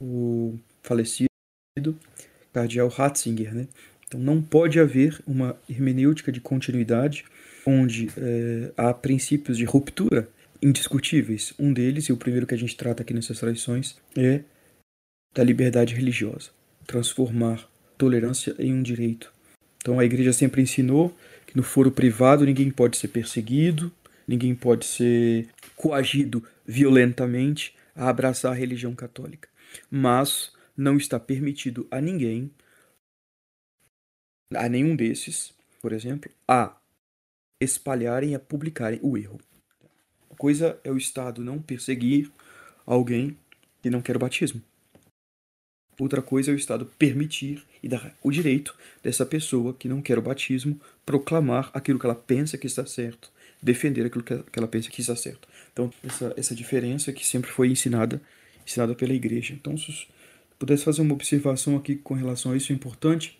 o 0.00 0.58
falecido 0.82 1.28
cardeal 2.52 2.88
Ratzinger. 2.88 3.54
Né? 3.54 3.68
Então 4.08 4.18
não 4.18 4.40
pode 4.40 4.80
haver 4.80 5.20
uma 5.26 5.56
hermenêutica 5.68 6.32
de 6.32 6.40
continuidade 6.40 7.24
onde 7.66 8.08
é, 8.16 8.72
há 8.76 8.94
princípios 8.94 9.58
de 9.58 9.64
ruptura 9.64 10.28
indiscutíveis. 10.60 11.52
Um 11.58 11.72
deles, 11.72 12.06
e 12.06 12.12
o 12.12 12.16
primeiro 12.16 12.46
que 12.46 12.54
a 12.54 12.58
gente 12.58 12.76
trata 12.76 13.02
aqui 13.02 13.12
nessas 13.12 13.38
tradições, 13.38 13.96
é 14.16 14.40
da 15.34 15.44
liberdade 15.44 15.94
religiosa. 15.94 16.50
Transformar 16.86 17.68
tolerância 17.98 18.54
em 18.58 18.72
um 18.72 18.82
direito. 18.82 19.30
Então 19.76 20.00
a 20.00 20.04
igreja 20.04 20.32
sempre 20.32 20.62
ensinou 20.62 21.14
que 21.46 21.56
no 21.56 21.62
foro 21.62 21.90
privado 21.90 22.46
ninguém 22.46 22.70
pode 22.70 22.96
ser 22.96 23.08
perseguido, 23.08 23.92
ninguém 24.26 24.54
pode 24.54 24.86
ser 24.86 25.48
coagido 25.76 26.42
violentamente 26.66 27.74
a 27.94 28.08
abraçar 28.08 28.52
a 28.52 28.54
religião 28.54 28.94
católica. 28.94 29.48
Mas 29.90 30.50
não 30.76 30.96
está 30.96 31.20
permitido 31.20 31.86
a 31.90 32.00
ninguém, 32.00 32.50
a 34.54 34.68
nenhum 34.68 34.96
desses, 34.96 35.52
por 35.80 35.92
exemplo, 35.92 36.30
a 36.46 36.74
espalharem 37.60 38.30
e 38.30 38.34
a 38.34 38.38
publicarem 38.38 38.98
o 39.02 39.16
erro. 39.16 39.38
Uma 40.30 40.36
coisa 40.36 40.78
é 40.84 40.90
o 40.90 40.96
Estado 40.96 41.44
não 41.44 41.60
perseguir 41.60 42.30
alguém 42.86 43.36
que 43.82 43.90
não 43.90 44.00
quer 44.00 44.16
o 44.16 44.20
batismo. 44.20 44.62
Outra 45.98 46.22
coisa 46.22 46.50
é 46.50 46.54
o 46.54 46.56
Estado 46.56 46.86
permitir 46.98 47.64
e 47.82 47.88
dar 47.88 48.14
o 48.22 48.30
direito 48.30 48.74
dessa 49.02 49.26
pessoa 49.26 49.74
que 49.74 49.88
não 49.88 50.00
quer 50.00 50.18
o 50.18 50.22
batismo 50.22 50.80
proclamar 51.04 51.70
aquilo 51.74 51.98
que 51.98 52.06
ela 52.06 52.14
pensa 52.14 52.56
que 52.56 52.66
está 52.66 52.86
certo, 52.86 53.30
defender 53.60 54.06
aquilo 54.06 54.22
que 54.22 54.58
ela 54.58 54.68
pensa 54.68 54.88
que 54.88 55.00
está 55.00 55.16
certo. 55.16 55.48
Então, 55.72 55.92
essa, 56.04 56.32
essa 56.36 56.54
diferença 56.54 57.12
que 57.12 57.26
sempre 57.26 57.50
foi 57.50 57.68
ensinada, 57.68 58.22
ensinada 58.64 58.94
pela 58.94 59.12
igreja. 59.12 59.52
Então, 59.54 59.76
se 59.76 60.06
pudesse 60.56 60.84
fazer 60.84 61.02
uma 61.02 61.14
observação 61.14 61.76
aqui 61.76 61.96
com 61.96 62.14
relação 62.14 62.52
a 62.52 62.56
isso, 62.56 62.72
é 62.72 62.74
importante 62.74 63.38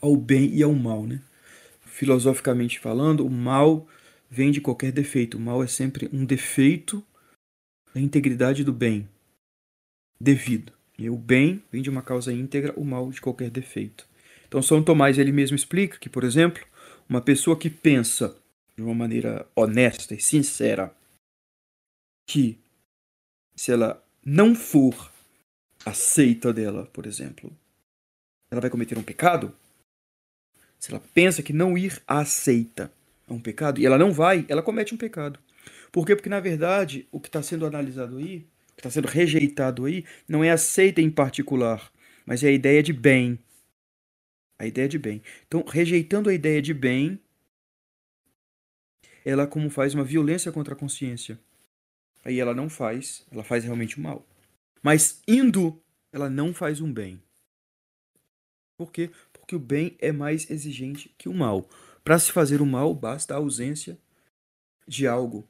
ao 0.00 0.16
bem 0.16 0.54
e 0.54 0.62
ao 0.62 0.72
mal, 0.72 1.06
né? 1.06 1.20
Filosoficamente 1.84 2.78
falando, 2.78 3.26
o 3.26 3.30
mal 3.30 3.86
vem 4.30 4.50
de 4.50 4.60
qualquer 4.60 4.92
defeito. 4.92 5.36
O 5.36 5.40
mal 5.40 5.62
é 5.62 5.66
sempre 5.66 6.08
um 6.12 6.24
defeito 6.24 7.04
da 7.94 8.00
integridade 8.00 8.64
do 8.64 8.72
bem 8.72 9.08
devido. 10.20 10.72
E 10.98 11.08
o 11.08 11.16
bem 11.16 11.62
vem 11.72 11.82
de 11.82 11.90
uma 11.90 12.02
causa 12.02 12.32
íntegra, 12.32 12.74
o 12.76 12.84
mal 12.84 13.10
de 13.10 13.20
qualquer 13.20 13.50
defeito. 13.50 14.06
Então 14.46 14.62
São 14.62 14.82
Tomás 14.82 15.18
ele 15.18 15.32
mesmo 15.32 15.56
explica 15.56 15.98
que, 15.98 16.08
por 16.08 16.24
exemplo, 16.24 16.64
uma 17.08 17.20
pessoa 17.20 17.58
que 17.58 17.70
pensa 17.70 18.36
de 18.76 18.82
uma 18.82 18.94
maneira 18.94 19.46
honesta 19.54 20.14
e 20.14 20.20
sincera 20.20 20.94
que 22.28 22.58
se 23.56 23.72
ela 23.72 24.02
não 24.24 24.54
for 24.54 25.10
aceita 25.84 26.52
dela, 26.52 26.86
por 26.86 27.06
exemplo, 27.06 27.50
ela 28.50 28.60
vai 28.60 28.70
cometer 28.70 28.98
um 28.98 29.02
pecado. 29.02 29.54
Se 30.80 30.90
ela 30.90 31.00
pensa 31.14 31.42
que 31.42 31.52
não 31.52 31.78
ir 31.78 32.02
aceita 32.08 32.92
é 33.28 33.32
um 33.32 33.40
pecado 33.40 33.80
e 33.80 33.86
ela 33.86 33.96
não 33.96 34.12
vai, 34.12 34.44
ela 34.48 34.62
comete 34.62 34.92
um 34.92 34.98
pecado. 34.98 35.38
Por 35.92 36.04
quê? 36.04 36.16
Porque 36.16 36.28
na 36.28 36.40
verdade 36.40 37.06
o 37.12 37.20
que 37.20 37.28
está 37.28 37.40
sendo 37.42 37.64
analisado 37.64 38.16
aí 38.16 38.44
que 38.80 38.80
está 38.80 38.90
sendo 38.90 39.08
rejeitado 39.08 39.84
aí 39.84 40.04
não 40.26 40.42
é 40.42 40.50
aceita 40.50 41.02
em 41.02 41.10
particular, 41.10 41.92
mas 42.24 42.42
é 42.42 42.48
a 42.48 42.52
ideia 42.52 42.82
de 42.82 42.94
bem. 42.94 43.38
A 44.58 44.66
ideia 44.66 44.88
de 44.88 44.98
bem. 44.98 45.22
Então, 45.46 45.64
rejeitando 45.66 46.30
a 46.30 46.34
ideia 46.34 46.60
de 46.62 46.72
bem, 46.72 47.20
ela 49.24 49.46
como 49.46 49.68
faz 49.68 49.94
uma 49.94 50.04
violência 50.04 50.50
contra 50.50 50.74
a 50.74 50.76
consciência. 50.76 51.38
Aí 52.24 52.40
ela 52.40 52.54
não 52.54 52.68
faz, 52.68 53.26
ela 53.30 53.44
faz 53.44 53.64
realmente 53.64 53.98
o 53.98 54.00
mal. 54.00 54.26
Mas 54.82 55.22
indo, 55.28 55.78
ela 56.12 56.30
não 56.30 56.54
faz 56.54 56.80
um 56.80 56.92
bem. 56.92 57.22
Por 58.78 58.90
quê? 58.90 59.10
Porque 59.50 59.56
o 59.56 59.58
bem 59.58 59.96
é 59.98 60.12
mais 60.12 60.48
exigente 60.48 61.12
que 61.18 61.28
o 61.28 61.34
mal. 61.34 61.68
Para 62.04 62.16
se 62.20 62.30
fazer 62.30 62.62
o 62.62 62.66
mal, 62.66 62.94
basta 62.94 63.34
a 63.34 63.38
ausência 63.38 63.98
de 64.86 65.08
algo 65.08 65.44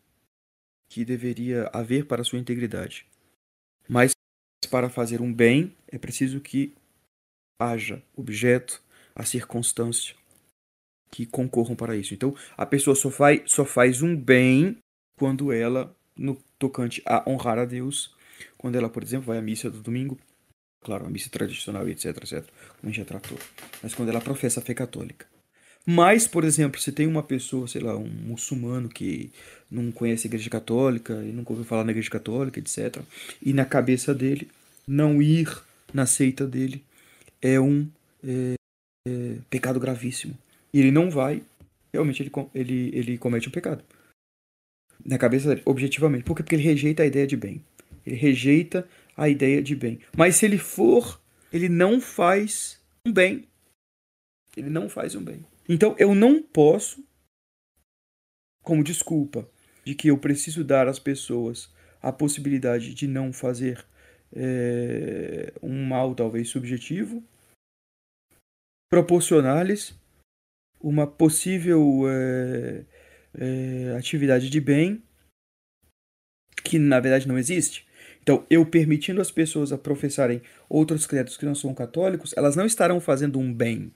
que 0.89 1.05
deveria 1.05 1.69
haver 1.71 2.07
para 2.07 2.25
sua 2.25 2.39
integridade. 2.39 3.07
Mas 3.87 4.13
para 4.71 4.89
fazer 4.89 5.21
um 5.21 5.31
bem 5.31 5.77
é 5.87 5.99
preciso 5.99 6.41
que 6.41 6.73
haja 7.61 8.03
objeto, 8.17 8.83
a 9.15 9.23
circunstância 9.23 10.17
que 11.11 11.27
concorram 11.27 11.77
para 11.77 11.95
isso. 11.95 12.15
Então, 12.15 12.35
a 12.57 12.65
pessoa 12.65 12.97
só 12.97 13.11
faz, 13.11 13.43
só 13.53 13.67
faz 13.67 14.01
um 14.01 14.17
bem 14.17 14.79
quando 15.19 15.53
ela, 15.53 15.95
no 16.17 16.37
tocante 16.59 17.03
a 17.05 17.29
honrar 17.29 17.59
a 17.59 17.67
Deus, 17.67 18.17
quando 18.57 18.77
ela, 18.77 18.89
por 18.89 19.03
exemplo, 19.03 19.27
vai 19.27 19.37
à 19.37 19.43
missa 19.43 19.71
do 19.71 19.83
domingo, 19.83 20.19
claro, 20.81 21.07
a 21.07 21.11
missa 21.11 21.29
tradicional, 21.31 21.89
etc, 21.89 22.07
etc, 22.17 22.45
como 22.81 22.85
a 22.85 22.87
gente 22.87 22.99
já 22.99 23.05
tratou, 23.05 23.39
mas 23.83 23.95
quando 23.95 24.09
ela 24.09 24.21
professa 24.21 24.61
a 24.61 24.63
fé 24.63 24.75
católica. 24.75 25.27
Mas, 25.87 26.27
por 26.27 26.45
exemplo, 26.45 26.81
se 26.81 26.93
tem 26.93 27.07
uma 27.07 27.23
pessoa, 27.23 27.67
sei 27.67 27.81
lá, 27.81 27.97
um 27.97 28.09
muçulmano 28.09 28.89
que 28.89 29.31
não 29.71 29.91
conhece 29.91 30.27
a 30.27 30.29
igreja 30.29 30.51
católica 30.51 31.15
e 31.25 31.33
nunca 31.33 31.53
ouviu 31.53 31.65
falar 31.65 31.85
na 31.85 31.91
igreja 31.91 32.11
católica, 32.11 32.61
etc. 32.61 33.03
E 33.43 33.53
na 33.53 33.65
cabeça 33.65 34.15
dele, 34.15 34.49
não 34.87 35.23
ir 35.23 35.49
na 35.93 36.07
seita 36.07 36.47
dele 36.47 36.85
é 37.41 37.59
um 37.59 37.89
é, 38.23 38.55
é, 39.09 39.37
pecado 39.49 39.81
gravíssimo. 39.81 40.37
E 40.73 40.81
ele 40.81 40.91
não 40.91 41.11
vai, 41.11 41.43
realmente 41.93 42.23
ele, 42.23 42.31
ele, 42.55 42.91
ele 42.93 43.19
comete 43.19 43.49
um 43.49 43.53
pecado. 43.53 43.83
Na 45.05 45.17
cabeça 45.17 45.49
dele, 45.49 45.63
objetivamente. 45.65 46.25
Por 46.25 46.37
quê? 46.37 46.43
Porque 46.43 46.55
ele 46.55 46.63
rejeita 46.63 47.03
a 47.03 47.07
ideia 47.07 47.27
de 47.27 47.37
bem. 47.37 47.63
Ele 48.07 48.17
rejeita 48.17 48.87
a 49.17 49.29
ideia 49.29 49.63
de 49.63 49.75
bem. 49.75 50.01
Mas 50.17 50.37
se 50.37 50.47
ele 50.47 50.59
for, 50.59 51.21
ele 51.53 51.69
não 51.69 52.01
faz 52.01 52.81
um 53.07 53.13
bem. 53.13 53.49
Ele 54.57 54.71
não 54.71 54.89
faz 54.89 55.15
um 55.15 55.23
bem. 55.23 55.45
Então 55.69 55.95
eu 55.99 56.15
não 56.15 56.43
posso, 56.43 57.05
como 58.63 58.83
desculpa, 58.85 59.49
de 59.85 59.95
que 59.95 60.09
eu 60.09 60.19
preciso 60.19 60.65
dar 60.65 60.89
às 60.89 60.99
pessoas 60.99 61.73
a 62.03 62.13
possibilidade 62.13 62.95
de 62.95 63.07
não 63.07 63.33
fazer 63.33 63.85
é, 64.33 65.53
um 65.63 65.85
mal, 65.85 66.15
talvez 66.15 66.49
subjetivo, 66.49 67.23
proporcionar-lhes 68.91 69.95
uma 70.81 71.07
possível 71.07 72.03
é, 72.09 72.85
é, 73.35 73.97
atividade 73.97 74.49
de 74.49 74.61
bem 74.61 75.03
que 76.65 76.79
na 76.79 77.01
verdade 77.01 77.29
não 77.29 77.39
existe. 77.39 77.87
Então, 78.23 78.45
eu 78.51 78.65
permitindo 78.67 79.21
as 79.21 79.31
pessoas 79.31 79.73
a 79.73 79.79
professarem 79.79 80.43
outros 80.69 81.07
credos 81.07 81.37
que 81.37 81.47
não 81.47 81.55
são 81.55 81.75
católicos, 81.75 82.35
elas 82.37 82.55
não 82.55 82.67
estarão 82.67 83.01
fazendo 83.01 83.39
um 83.39 83.53
bem. 83.53 83.93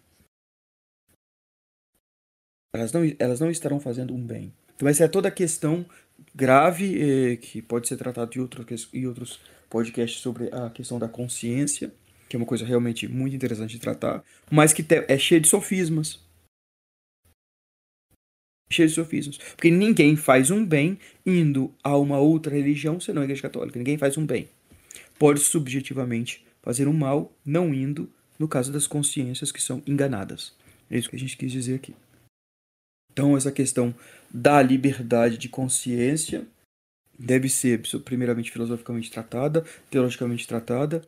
Elas 2.74 2.92
não, 2.92 3.02
elas 3.18 3.40
não 3.40 3.50
estarão 3.50 3.78
fazendo 3.78 4.12
um 4.12 4.26
bem. 4.26 4.52
Então 4.74 4.88
essa 4.88 5.04
é 5.04 5.08
toda 5.08 5.28
a 5.28 5.30
questão 5.30 5.86
grave 6.34 7.32
eh, 7.32 7.36
que 7.36 7.62
pode 7.62 7.86
ser 7.86 7.96
tratada 7.96 8.30
em, 8.34 8.40
outro, 8.40 8.66
em 8.92 9.06
outros 9.06 9.40
podcasts 9.70 10.20
sobre 10.20 10.48
a 10.52 10.70
questão 10.70 10.98
da 10.98 11.08
consciência, 11.08 11.92
que 12.28 12.36
é 12.36 12.38
uma 12.38 12.46
coisa 12.46 12.64
realmente 12.64 13.06
muito 13.06 13.36
interessante 13.36 13.72
de 13.72 13.80
tratar, 13.80 14.24
mas 14.50 14.72
que 14.72 14.84
é 15.08 15.18
cheia 15.18 15.40
de 15.40 15.48
sofismas. 15.48 16.23
De 18.82 18.88
sofismas. 18.88 19.38
Porque 19.38 19.70
ninguém 19.70 20.16
faz 20.16 20.50
um 20.50 20.64
bem 20.64 20.98
indo 21.24 21.72
a 21.82 21.96
uma 21.96 22.18
outra 22.18 22.54
religião 22.54 22.98
senão 23.00 23.22
a 23.22 23.24
Igreja 23.24 23.42
Católica. 23.42 23.78
Ninguém 23.78 23.98
faz 23.98 24.18
um 24.18 24.26
bem. 24.26 24.48
Pode 25.18 25.40
subjetivamente 25.40 26.44
fazer 26.62 26.88
um 26.88 26.92
mal 26.92 27.32
não 27.44 27.72
indo 27.72 28.10
no 28.38 28.48
caso 28.48 28.72
das 28.72 28.86
consciências 28.86 29.52
que 29.52 29.62
são 29.62 29.82
enganadas. 29.86 30.52
É 30.90 30.98
isso 30.98 31.08
que 31.08 31.16
a 31.16 31.18
gente 31.18 31.36
quis 31.36 31.52
dizer 31.52 31.76
aqui. 31.76 31.94
Então, 33.12 33.36
essa 33.36 33.52
questão 33.52 33.94
da 34.32 34.60
liberdade 34.60 35.38
de 35.38 35.48
consciência 35.48 36.44
deve 37.16 37.48
ser, 37.48 37.80
primeiramente, 38.04 38.50
filosoficamente 38.50 39.10
tratada, 39.10 39.64
teologicamente 39.88 40.48
tratada, 40.48 41.02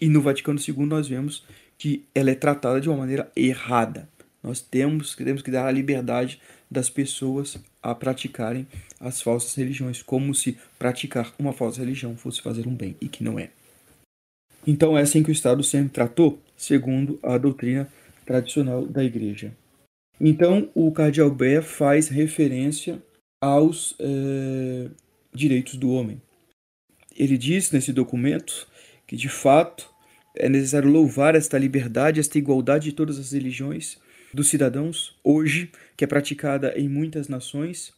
e 0.00 0.08
no 0.08 0.20
Vaticano 0.20 0.58
II 0.58 0.84
nós 0.86 1.06
vemos 1.06 1.44
que 1.78 2.04
ela 2.12 2.30
é 2.30 2.34
tratada 2.34 2.80
de 2.80 2.88
uma 2.88 2.98
maneira 2.98 3.30
errada. 3.36 4.08
Nós 4.42 4.60
temos, 4.60 5.14
temos 5.14 5.42
que 5.42 5.50
dar 5.50 5.66
a 5.66 5.70
liberdade 5.70 6.40
das 6.72 6.90
pessoas 6.90 7.58
a 7.82 7.94
praticarem 7.94 8.66
as 8.98 9.20
falsas 9.20 9.54
religiões, 9.54 10.02
como 10.02 10.34
se 10.34 10.56
praticar 10.78 11.32
uma 11.38 11.52
falsa 11.52 11.80
religião 11.80 12.16
fosse 12.16 12.40
fazer 12.40 12.66
um 12.66 12.74
bem, 12.74 12.96
e 13.00 13.08
que 13.08 13.22
não 13.22 13.38
é. 13.38 13.50
Então 14.66 14.96
é 14.96 15.02
assim 15.02 15.22
que 15.22 15.30
o 15.30 15.32
Estado 15.32 15.62
sempre 15.62 15.90
tratou, 15.90 16.40
segundo 16.56 17.18
a 17.22 17.36
doutrina 17.36 17.88
tradicional 18.24 18.86
da 18.86 19.04
Igreja. 19.04 19.52
Então 20.20 20.70
o 20.74 20.90
Cardeal 20.92 21.30
Bé 21.30 21.60
faz 21.60 22.08
referência 22.08 23.02
aos 23.40 23.94
é, 23.98 24.88
direitos 25.34 25.74
do 25.74 25.90
homem. 25.90 26.22
Ele 27.16 27.36
diz 27.36 27.70
nesse 27.72 27.92
documento 27.92 28.68
que, 29.06 29.16
de 29.16 29.28
fato, 29.28 29.90
é 30.34 30.48
necessário 30.48 30.88
louvar 30.88 31.34
esta 31.34 31.58
liberdade, 31.58 32.20
esta 32.20 32.38
igualdade 32.38 32.90
de 32.90 32.96
todas 32.96 33.18
as 33.18 33.32
religiões 33.32 33.98
dos 34.32 34.48
cidadãos, 34.48 35.18
hoje, 35.22 35.70
que 35.96 36.04
é 36.04 36.06
praticada 36.06 36.72
em 36.76 36.88
muitas 36.88 37.28
nações 37.28 37.92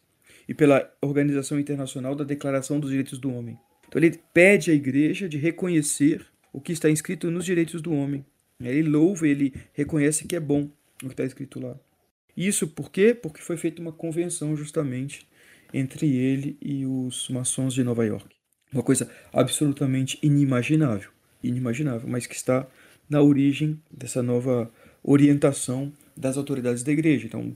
e 0.48 0.54
pela 0.54 0.92
Organização 1.00 1.58
Internacional 1.58 2.14
da 2.14 2.24
Declaração 2.24 2.80
dos 2.80 2.90
Direitos 2.90 3.18
do 3.18 3.32
Homem. 3.32 3.58
Então, 3.88 4.02
ele 4.02 4.18
pede 4.32 4.70
à 4.70 4.74
igreja 4.74 5.28
de 5.28 5.38
reconhecer 5.38 6.26
o 6.52 6.60
que 6.60 6.72
está 6.72 6.88
escrito 6.88 7.30
nos 7.30 7.44
direitos 7.44 7.80
do 7.82 7.92
homem. 7.92 8.24
Ele 8.60 8.88
louva, 8.88 9.26
ele 9.26 9.52
reconhece 9.72 10.26
que 10.26 10.36
é 10.36 10.40
bom 10.40 10.70
o 11.02 11.06
que 11.06 11.12
está 11.12 11.24
escrito 11.24 11.60
lá. 11.60 11.78
Isso 12.36 12.68
por 12.68 12.90
quê? 12.90 13.14
Porque 13.14 13.40
foi 13.40 13.56
feita 13.56 13.82
uma 13.82 13.92
convenção 13.92 14.56
justamente 14.56 15.26
entre 15.72 16.14
ele 16.14 16.56
e 16.62 16.86
os 16.86 17.28
maçons 17.28 17.74
de 17.74 17.82
Nova 17.82 18.04
York. 18.04 18.34
Uma 18.72 18.82
coisa 18.82 19.10
absolutamente 19.32 20.18
inimaginável, 20.22 21.10
inimaginável, 21.42 22.08
mas 22.08 22.26
que 22.26 22.34
está 22.34 22.66
na 23.08 23.20
origem 23.20 23.80
dessa 23.90 24.22
nova 24.22 24.70
orientação 25.02 25.92
das 26.16 26.36
autoridades 26.36 26.82
da 26.82 26.92
igreja. 26.92 27.26
Então, 27.26 27.54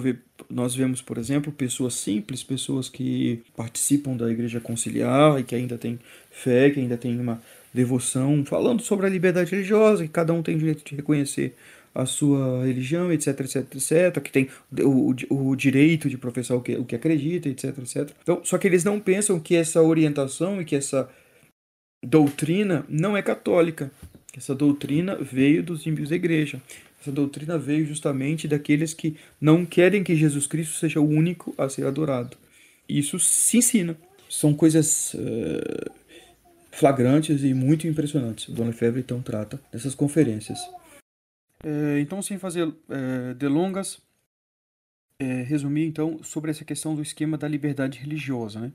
vê, 0.00 0.16
nós 0.50 0.74
vemos, 0.74 1.00
por 1.00 1.18
exemplo, 1.18 1.52
pessoas 1.52 1.94
simples, 1.94 2.42
pessoas 2.42 2.88
que 2.88 3.42
participam 3.56 4.16
da 4.16 4.30
igreja 4.30 4.60
conciliar 4.60 5.40
e 5.40 5.44
que 5.44 5.54
ainda 5.54 5.78
têm 5.78 5.98
fé, 6.30 6.70
que 6.70 6.80
ainda 6.80 6.96
têm 6.96 7.18
uma 7.18 7.40
devoção, 7.72 8.44
falando 8.44 8.82
sobre 8.82 9.06
a 9.06 9.08
liberdade 9.08 9.50
religiosa, 9.50 10.04
que 10.04 10.10
cada 10.10 10.32
um 10.32 10.42
tem 10.42 10.56
o 10.56 10.58
direito 10.58 10.84
de 10.84 10.96
reconhecer 10.96 11.54
a 11.94 12.06
sua 12.06 12.64
religião, 12.64 13.12
etc, 13.12 13.40
etc, 13.40 13.56
etc, 13.74 14.22
que 14.22 14.30
tem 14.30 14.48
o, 14.82 15.14
o, 15.30 15.48
o 15.48 15.56
direito 15.56 16.08
de 16.08 16.16
professar 16.16 16.56
o 16.56 16.60
que, 16.60 16.76
o 16.76 16.84
que 16.84 16.94
acredita, 16.94 17.48
etc, 17.48 17.76
etc. 17.78 18.10
Então, 18.22 18.40
só 18.44 18.56
que 18.58 18.66
eles 18.66 18.84
não 18.84 19.00
pensam 19.00 19.40
que 19.40 19.56
essa 19.56 19.82
orientação 19.82 20.60
e 20.60 20.64
que 20.64 20.76
essa 20.76 21.08
doutrina 22.04 22.84
não 22.88 23.16
é 23.16 23.22
católica. 23.22 23.90
Essa 24.36 24.54
doutrina 24.54 25.16
veio 25.16 25.62
dos 25.62 25.86
ímpios 25.86 26.10
da 26.10 26.16
igreja. 26.16 26.62
Essa 27.00 27.12
doutrina 27.12 27.56
veio 27.56 27.86
justamente 27.86 28.48
daqueles 28.48 28.92
que 28.92 29.16
não 29.40 29.64
querem 29.64 30.02
que 30.02 30.16
Jesus 30.16 30.46
Cristo 30.46 30.74
seja 30.74 31.00
o 31.00 31.08
único 31.08 31.54
a 31.56 31.68
ser 31.68 31.86
adorado. 31.86 32.36
Isso 32.88 33.18
se 33.18 33.58
ensina. 33.58 33.96
São 34.28 34.52
coisas 34.52 35.14
uh, 35.14 35.90
flagrantes 36.72 37.42
e 37.42 37.54
muito 37.54 37.86
impressionantes. 37.86 38.48
Dona 38.52 38.70
Lefebvre 38.70 39.00
então 39.00 39.22
trata 39.22 39.60
dessas 39.72 39.94
conferências. 39.94 40.58
É, 41.64 41.98
então, 42.00 42.22
sem 42.22 42.38
fazer 42.38 42.72
é, 42.88 43.34
delongas, 43.34 44.00
é, 45.20 45.42
resumir 45.42 45.86
então 45.86 46.22
sobre 46.22 46.50
essa 46.50 46.64
questão 46.64 46.94
do 46.94 47.02
esquema 47.02 47.36
da 47.36 47.48
liberdade 47.48 47.98
religiosa, 47.98 48.60
né? 48.60 48.72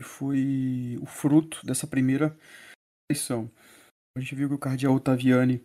Que 0.00 0.06
foi 0.06 0.98
o 1.02 1.06
fruto 1.06 1.64
dessa 1.64 1.86
primeira 1.86 2.36
eleição. 3.10 3.50
A 4.16 4.20
gente 4.20 4.34
viu 4.34 4.48
que 4.48 4.54
o 4.54 4.58
cardeal 4.58 4.94
Ottaviani 4.94 5.60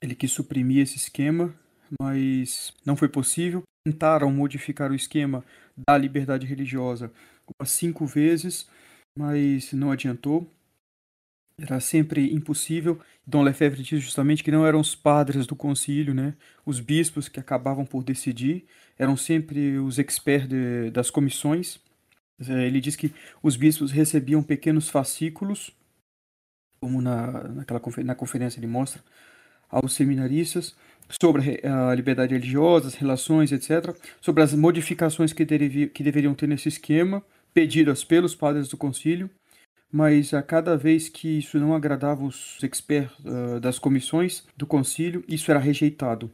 ele 0.00 0.14
quis 0.14 0.30
suprimir 0.32 0.82
esse 0.82 0.96
esquema, 0.96 1.54
mas 2.00 2.72
não 2.84 2.96
foi 2.96 3.08
possível. 3.08 3.62
Tentaram 3.86 4.32
modificar 4.32 4.90
o 4.90 4.94
esquema 4.94 5.44
da 5.88 5.96
liberdade 5.96 6.46
religiosa 6.46 7.12
umas 7.58 7.70
cinco 7.70 8.04
vezes, 8.04 8.68
mas 9.16 9.72
não 9.72 9.92
adiantou 9.92 10.50
era 11.58 11.80
sempre 11.80 12.32
impossível. 12.32 13.00
Dom 13.26 13.42
Lefebvre 13.42 13.82
diz 13.82 14.02
justamente 14.02 14.44
que 14.44 14.50
não 14.50 14.66
eram 14.66 14.80
os 14.80 14.94
padres 14.94 15.46
do 15.46 15.56
concílio, 15.56 16.14
né, 16.14 16.34
os 16.64 16.80
bispos 16.80 17.28
que 17.28 17.40
acabavam 17.40 17.84
por 17.84 18.04
decidir, 18.04 18.66
eram 18.98 19.16
sempre 19.16 19.78
os 19.78 19.98
experts 19.98 20.48
de, 20.48 20.90
das 20.90 21.10
comissões. 21.10 21.80
É, 22.48 22.66
ele 22.66 22.80
diz 22.80 22.96
que 22.96 23.12
os 23.42 23.56
bispos 23.56 23.90
recebiam 23.90 24.42
pequenos 24.42 24.88
fascículos, 24.88 25.74
como 26.80 27.00
na, 27.00 27.48
naquela 27.48 27.80
na 28.04 28.14
conferência 28.14 28.60
ele 28.60 28.66
mostra, 28.66 29.02
aos 29.70 29.94
seminaristas, 29.94 30.74
sobre 31.20 31.60
a 31.64 31.94
liberdade 31.94 32.34
religiosa, 32.34 32.88
as 32.88 32.94
relações, 32.94 33.52
etc., 33.52 33.94
sobre 34.20 34.42
as 34.42 34.52
modificações 34.54 35.32
que, 35.32 35.46
que 35.88 36.02
deveriam 36.02 36.34
ter 36.34 36.48
nesse 36.48 36.68
esquema, 36.68 37.22
pedidas 37.54 38.02
pelos 38.04 38.34
padres 38.34 38.68
do 38.68 38.76
concílio 38.76 39.30
mas 39.90 40.34
a 40.34 40.42
cada 40.42 40.76
vez 40.76 41.08
que 41.08 41.38
isso 41.38 41.58
não 41.58 41.74
agradava 41.74 42.24
os 42.24 42.58
experts 42.62 43.16
uh, 43.20 43.60
das 43.60 43.78
comissões 43.78 44.44
do 44.56 44.66
concílio, 44.66 45.24
isso 45.28 45.50
era 45.50 45.60
rejeitado. 45.60 46.30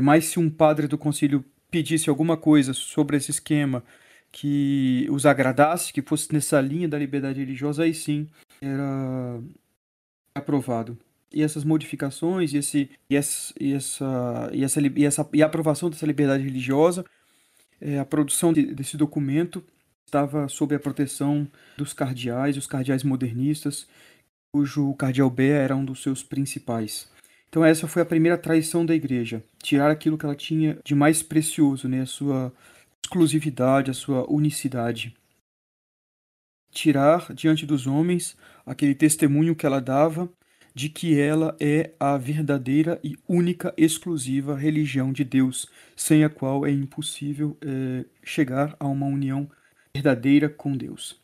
Mas 0.00 0.26
se 0.26 0.38
um 0.38 0.50
padre 0.50 0.86
do 0.86 0.98
concílio 0.98 1.44
pedisse 1.70 2.08
alguma 2.08 2.36
coisa 2.36 2.72
sobre 2.72 3.16
esse 3.16 3.30
esquema 3.30 3.84
que 4.30 5.06
os 5.10 5.26
agradasse, 5.26 5.92
que 5.92 6.02
fosse 6.02 6.32
nessa 6.32 6.60
linha 6.60 6.88
da 6.88 6.98
liberdade 6.98 7.40
religiosa, 7.40 7.84
aí 7.84 7.94
sim 7.94 8.28
era 8.60 9.40
aprovado. 10.34 10.98
E 11.34 11.42
essas 11.42 11.64
modificações 11.64 12.52
e, 12.52 12.58
esse, 12.58 12.90
e, 13.10 13.16
essa, 13.16 13.54
e, 13.60 13.74
essa, 13.74 14.50
e, 14.52 14.62
essa, 14.64 14.80
e, 14.80 15.04
essa, 15.04 15.28
e 15.32 15.42
a 15.42 15.46
aprovação 15.46 15.90
dessa 15.90 16.06
liberdade 16.06 16.44
religiosa, 16.44 17.04
é, 17.80 17.98
a 17.98 18.04
produção 18.04 18.52
de, 18.52 18.66
desse 18.72 18.96
documento 18.96 19.62
estava 20.06 20.48
sob 20.48 20.74
a 20.74 20.78
proteção 20.78 21.48
dos 21.76 21.92
cardeais, 21.92 22.56
os 22.56 22.68
cardeais 22.68 23.02
modernistas, 23.02 23.88
cujo 24.52 24.94
cardeal 24.94 25.28
Bea 25.28 25.56
era 25.56 25.74
um 25.74 25.84
dos 25.84 26.00
seus 26.00 26.22
principais. 26.22 27.10
Então 27.48 27.64
essa 27.64 27.88
foi 27.88 28.02
a 28.02 28.06
primeira 28.06 28.38
traição 28.38 28.86
da 28.86 28.94
igreja, 28.94 29.42
tirar 29.60 29.90
aquilo 29.90 30.16
que 30.16 30.24
ela 30.24 30.36
tinha 30.36 30.78
de 30.84 30.94
mais 30.94 31.22
precioso, 31.22 31.88
né, 31.88 32.02
a 32.02 32.06
sua 32.06 32.52
exclusividade, 33.04 33.90
a 33.90 33.94
sua 33.94 34.24
unicidade. 34.30 35.16
Tirar 36.70 37.32
diante 37.34 37.66
dos 37.66 37.86
homens 37.86 38.36
aquele 38.64 38.94
testemunho 38.94 39.54
que 39.54 39.66
ela 39.66 39.80
dava 39.80 40.28
de 40.74 40.88
que 40.88 41.18
ela 41.18 41.56
é 41.60 41.94
a 42.00 42.16
verdadeira 42.16 43.00
e 43.02 43.16
única 43.28 43.72
exclusiva 43.76 44.56
religião 44.56 45.12
de 45.12 45.22
Deus, 45.22 45.68
sem 45.94 46.24
a 46.24 46.28
qual 46.28 46.66
é 46.66 46.70
impossível 46.70 47.56
é, 47.60 48.04
chegar 48.24 48.76
a 48.80 48.86
uma 48.86 49.06
união 49.06 49.48
verdadeira 49.94 50.48
com 50.48 50.76
Deus. 50.76 51.20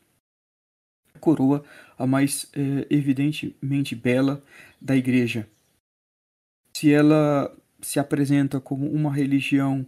A 1.12 1.18
coroa 1.18 1.64
a 1.98 2.06
mais 2.06 2.48
é, 2.54 2.86
evidentemente 2.88 3.96
bela 3.96 4.42
da 4.80 4.96
igreja. 4.96 5.48
Se 6.76 6.92
ela 6.92 7.54
se 7.82 7.98
apresenta 7.98 8.60
como 8.60 8.88
uma 8.88 9.12
religião 9.12 9.84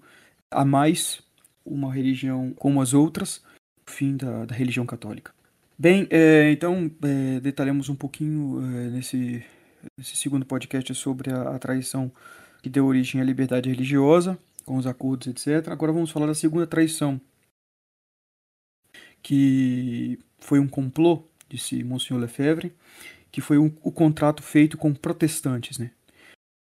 a 0.50 0.64
mais, 0.64 1.22
uma 1.64 1.92
religião 1.94 2.52
como 2.54 2.82
as 2.82 2.92
outras, 2.92 3.44
fim 3.86 4.16
da, 4.16 4.44
da 4.44 4.54
religião 4.54 4.84
católica. 4.84 5.32
Bem, 5.78 6.06
é, 6.10 6.50
então 6.50 6.90
é, 7.02 7.40
detalhamos 7.40 7.88
um 7.88 7.94
pouquinho 7.94 8.60
é, 8.60 8.90
nesse, 8.90 9.44
nesse 9.96 10.16
segundo 10.16 10.46
podcast 10.46 10.94
sobre 10.94 11.32
a, 11.32 11.54
a 11.54 11.58
traição 11.58 12.12
que 12.62 12.68
deu 12.68 12.86
origem 12.86 13.20
à 13.20 13.24
liberdade 13.24 13.68
religiosa, 13.68 14.38
com 14.64 14.76
os 14.76 14.86
acordos, 14.86 15.26
etc. 15.26 15.68
Agora 15.68 15.92
vamos 15.92 16.10
falar 16.10 16.26
da 16.26 16.34
segunda 16.34 16.66
traição, 16.66 17.20
que 19.22 20.18
foi 20.38 20.60
um 20.60 20.68
complô, 20.68 21.24
disse 21.48 21.82
Monsignor 21.82 22.20
Lefebvre, 22.20 22.72
que 23.32 23.40
foi 23.40 23.58
um, 23.58 23.72
o 23.82 23.90
contrato 23.90 24.42
feito 24.42 24.76
com 24.76 24.94
protestantes, 24.94 25.78
né? 25.78 25.90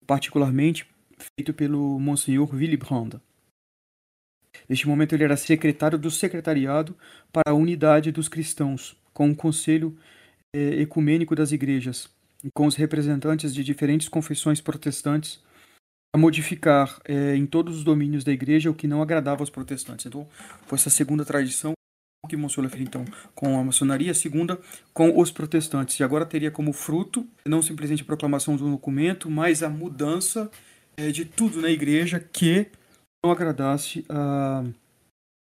particularmente 0.06 0.88
feito 1.36 1.52
pelo 1.52 2.00
Monsignor 2.00 2.52
Willy 2.54 2.76
Brandt. 2.76 3.18
Neste 4.68 4.86
momento 4.86 5.14
ele 5.14 5.24
era 5.24 5.36
secretário 5.36 5.98
do 5.98 6.10
secretariado 6.10 6.96
para 7.32 7.52
a 7.52 7.54
unidade 7.54 8.12
dos 8.12 8.28
cristãos, 8.28 8.96
com 9.12 9.30
o 9.30 9.36
conselho 9.36 9.96
eh, 10.54 10.82
ecumênico 10.82 11.34
das 11.34 11.52
igrejas, 11.52 12.10
e 12.44 12.50
com 12.50 12.66
os 12.66 12.74
representantes 12.74 13.54
de 13.54 13.64
diferentes 13.64 14.08
confissões 14.08 14.60
protestantes, 14.60 15.40
a 16.14 16.18
modificar 16.18 17.00
eh, 17.04 17.34
em 17.34 17.46
todos 17.46 17.78
os 17.78 17.84
domínios 17.84 18.24
da 18.24 18.32
igreja 18.32 18.70
o 18.70 18.74
que 18.74 18.86
não 18.86 19.02
agradava 19.02 19.42
aos 19.42 19.50
protestantes. 19.50 20.06
Então, 20.06 20.26
foi 20.66 20.76
essa 20.76 20.90
segunda 20.90 21.24
tradição 21.24 21.72
que 22.28 22.36
Monsieur 22.36 22.68
fez 22.68 22.82
então 22.82 23.04
com 23.34 23.58
a 23.58 23.64
maçonaria, 23.64 24.10
a 24.10 24.14
segunda 24.14 24.58
com 24.92 25.18
os 25.18 25.30
protestantes. 25.30 25.98
E 25.98 26.04
agora 26.04 26.26
teria 26.26 26.50
como 26.50 26.72
fruto 26.72 27.26
não 27.44 27.62
simplesmente 27.62 28.02
a 28.02 28.04
proclamação 28.04 28.56
do 28.56 28.70
documento, 28.70 29.30
mas 29.30 29.62
a 29.62 29.68
mudança 29.68 30.50
é, 30.96 31.10
de 31.10 31.24
tudo 31.24 31.60
na 31.60 31.70
igreja 31.70 32.20
que 32.20 32.66
não 33.24 33.32
agradasse 33.32 34.04
a, 34.08 34.64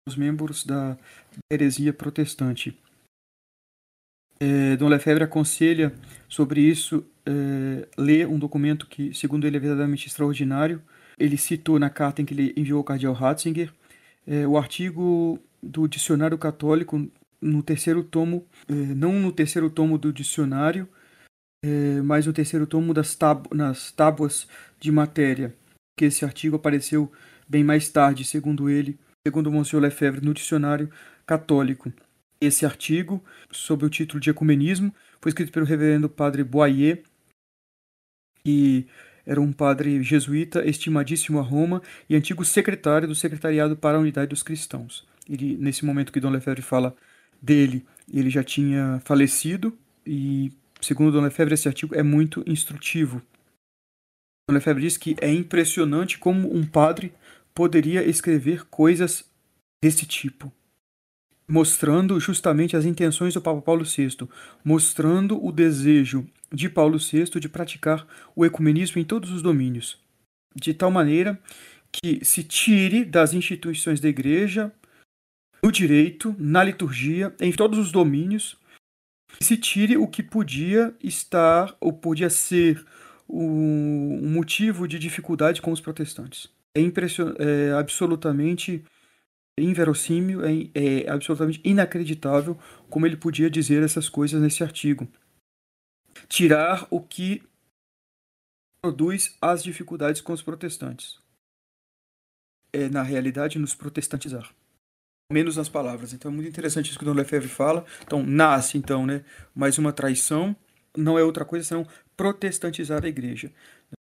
os 0.07 0.15
membros 0.15 0.65
da 0.65 0.97
heresia 1.51 1.93
protestante. 1.93 2.77
É, 4.39 4.77
Dom 4.77 4.87
Lefebvre 4.87 5.25
aconselha 5.25 5.93
sobre 6.27 6.61
isso 6.61 7.05
é, 7.25 7.87
ler 7.97 8.27
um 8.27 8.39
documento 8.39 8.87
que, 8.87 9.13
segundo 9.13 9.45
ele, 9.45 9.57
é 9.57 9.59
verdadeiramente 9.59 10.07
extraordinário. 10.07 10.81
Ele 11.17 11.37
citou 11.37 11.77
na 11.77 11.89
carta 11.89 12.21
em 12.21 12.25
que 12.25 12.33
ele 12.33 12.53
enviou 12.55 12.77
ao 12.77 12.83
cardeal 12.83 13.13
Ratzinger 13.13 13.73
é, 14.25 14.47
o 14.47 14.57
artigo 14.57 15.39
do 15.61 15.87
Dicionário 15.87 16.37
Católico 16.37 17.09
no 17.41 17.63
terceiro 17.63 18.03
tomo, 18.03 18.45
é, 18.67 18.73
não 18.73 19.13
no 19.13 19.31
terceiro 19.31 19.69
tomo 19.69 19.97
do 19.97 20.11
dicionário, 20.13 20.87
é, 21.63 22.01
mas 22.01 22.25
no 22.25 22.33
terceiro 22.33 22.65
tomo 22.67 22.93
das 22.93 23.15
tábu 23.15 23.53
nas 23.53 23.91
tábuas 23.91 24.47
de 24.79 24.91
matéria, 24.91 25.55
que 25.97 26.05
esse 26.05 26.23
artigo 26.23 26.55
apareceu 26.55 27.11
bem 27.49 27.63
mais 27.63 27.89
tarde, 27.89 28.23
segundo 28.23 28.69
ele, 28.69 28.99
segundo 29.25 29.51
Monsieur 29.51 29.81
Lefebvre, 29.81 30.23
no 30.23 30.33
dicionário 30.33 30.89
católico. 31.25 31.91
Esse 32.39 32.65
artigo, 32.65 33.23
sob 33.51 33.85
o 33.85 33.89
título 33.89 34.19
de 34.19 34.29
Ecumenismo, 34.29 34.93
foi 35.19 35.31
escrito 35.31 35.51
pelo 35.51 35.65
reverendo 35.65 36.07
padre 36.07 36.43
Boyer, 36.43 37.03
que 38.43 38.87
era 39.25 39.41
um 39.41 39.51
padre 39.51 40.01
jesuíta 40.01 40.65
estimadíssimo 40.65 41.39
a 41.39 41.41
Roma 41.41 41.81
e 42.09 42.15
antigo 42.15 42.45
secretário 42.45 43.07
do 43.07 43.15
Secretariado 43.15 43.75
para 43.75 43.97
a 43.97 44.01
Unidade 44.01 44.29
dos 44.29 44.43
Cristãos. 44.43 45.05
Ele, 45.29 45.57
nesse 45.57 45.85
momento 45.85 46.11
que 46.11 46.19
Dom 46.19 46.29
Lefebvre 46.29 46.61
fala 46.61 46.95
dele, 47.41 47.85
ele 48.11 48.29
já 48.29 48.43
tinha 48.43 49.01
falecido 49.03 49.77
e, 50.05 50.51
segundo 50.81 51.11
Dom 51.11 51.21
Lefebvre, 51.21 51.53
esse 51.53 51.67
artigo 51.67 51.93
é 51.93 52.01
muito 52.01 52.43
instrutivo. 52.47 53.21
Dom 54.49 54.55
Lefebvre 54.55 54.83
diz 54.83 54.97
que 54.97 55.15
é 55.21 55.31
impressionante 55.31 56.17
como 56.17 56.51
um 56.51 56.65
padre 56.65 57.13
poderia 57.59 58.05
escrever 58.05 58.63
coisas 58.67 59.29
desse 59.83 60.05
tipo, 60.05 60.49
mostrando 61.45 62.17
justamente 62.17 62.77
as 62.77 62.85
intenções 62.85 63.33
do 63.33 63.41
Papa 63.41 63.61
Paulo 63.61 63.83
VI, 63.83 64.15
mostrando 64.63 65.45
o 65.45 65.51
desejo 65.51 66.25
de 66.53 66.69
Paulo 66.69 66.97
VI 66.97 67.37
de 67.37 67.49
praticar 67.49 68.07
o 68.33 68.45
ecumenismo 68.45 69.01
em 69.01 69.03
todos 69.03 69.29
os 69.29 69.41
domínios, 69.41 69.99
de 70.55 70.73
tal 70.73 70.89
maneira 70.89 71.37
que 71.91 72.23
se 72.23 72.45
tire 72.45 73.03
das 73.03 73.33
instituições 73.33 73.99
da 73.99 74.07
igreja, 74.07 74.71
no 75.61 75.69
direito, 75.69 76.33
na 76.39 76.63
liturgia, 76.63 77.35
em 77.41 77.51
todos 77.51 77.77
os 77.77 77.91
domínios, 77.91 78.55
se 79.41 79.57
tire 79.57 79.97
o 79.97 80.07
que 80.07 80.23
podia 80.23 80.95
estar 81.03 81.75
ou 81.81 81.91
podia 81.91 82.29
ser 82.29 82.81
um 83.27 84.29
motivo 84.31 84.87
de 84.87 84.97
dificuldade 84.97 85.61
com 85.61 85.73
os 85.73 85.81
protestantes. 85.81 86.57
É, 86.75 86.81
impression... 86.81 87.33
é 87.39 87.71
absolutamente 87.73 88.83
inverossímil, 89.59 90.41
é, 90.43 90.69
é 90.73 91.09
absolutamente 91.09 91.61
inacreditável 91.63 92.57
como 92.89 93.05
ele 93.05 93.17
podia 93.17 93.49
dizer 93.49 93.83
essas 93.83 94.07
coisas 94.07 94.41
nesse 94.41 94.63
artigo. 94.63 95.07
Tirar 96.27 96.87
o 96.89 97.01
que 97.01 97.43
produz 98.81 99.35
as 99.41 99.63
dificuldades 99.63 100.21
com 100.21 100.33
os 100.33 100.41
protestantes. 100.41 101.19
É, 102.71 102.87
na 102.87 103.01
realidade, 103.01 103.59
nos 103.59 103.75
protestantizar. 103.75 104.53
Menos 105.31 105.57
nas 105.57 105.69
palavras. 105.69 106.13
Então 106.13 106.31
é 106.31 106.33
muito 106.33 106.49
interessante 106.49 106.89
isso 106.89 106.97
que 106.97 107.03
o 107.03 107.07
Don 107.07 107.13
Lefebvre 107.13 107.49
fala. 107.49 107.85
Então, 108.01 108.23
nasce, 108.23 108.77
então, 108.77 109.05
né, 109.05 109.23
mais 109.53 109.77
uma 109.77 109.93
traição. 109.93 110.55
Não 110.97 111.19
é 111.19 111.23
outra 111.23 111.45
coisa 111.45 111.65
senão 111.65 111.87
protestantizar 112.17 113.03
a 113.03 113.07
igreja. 113.07 113.51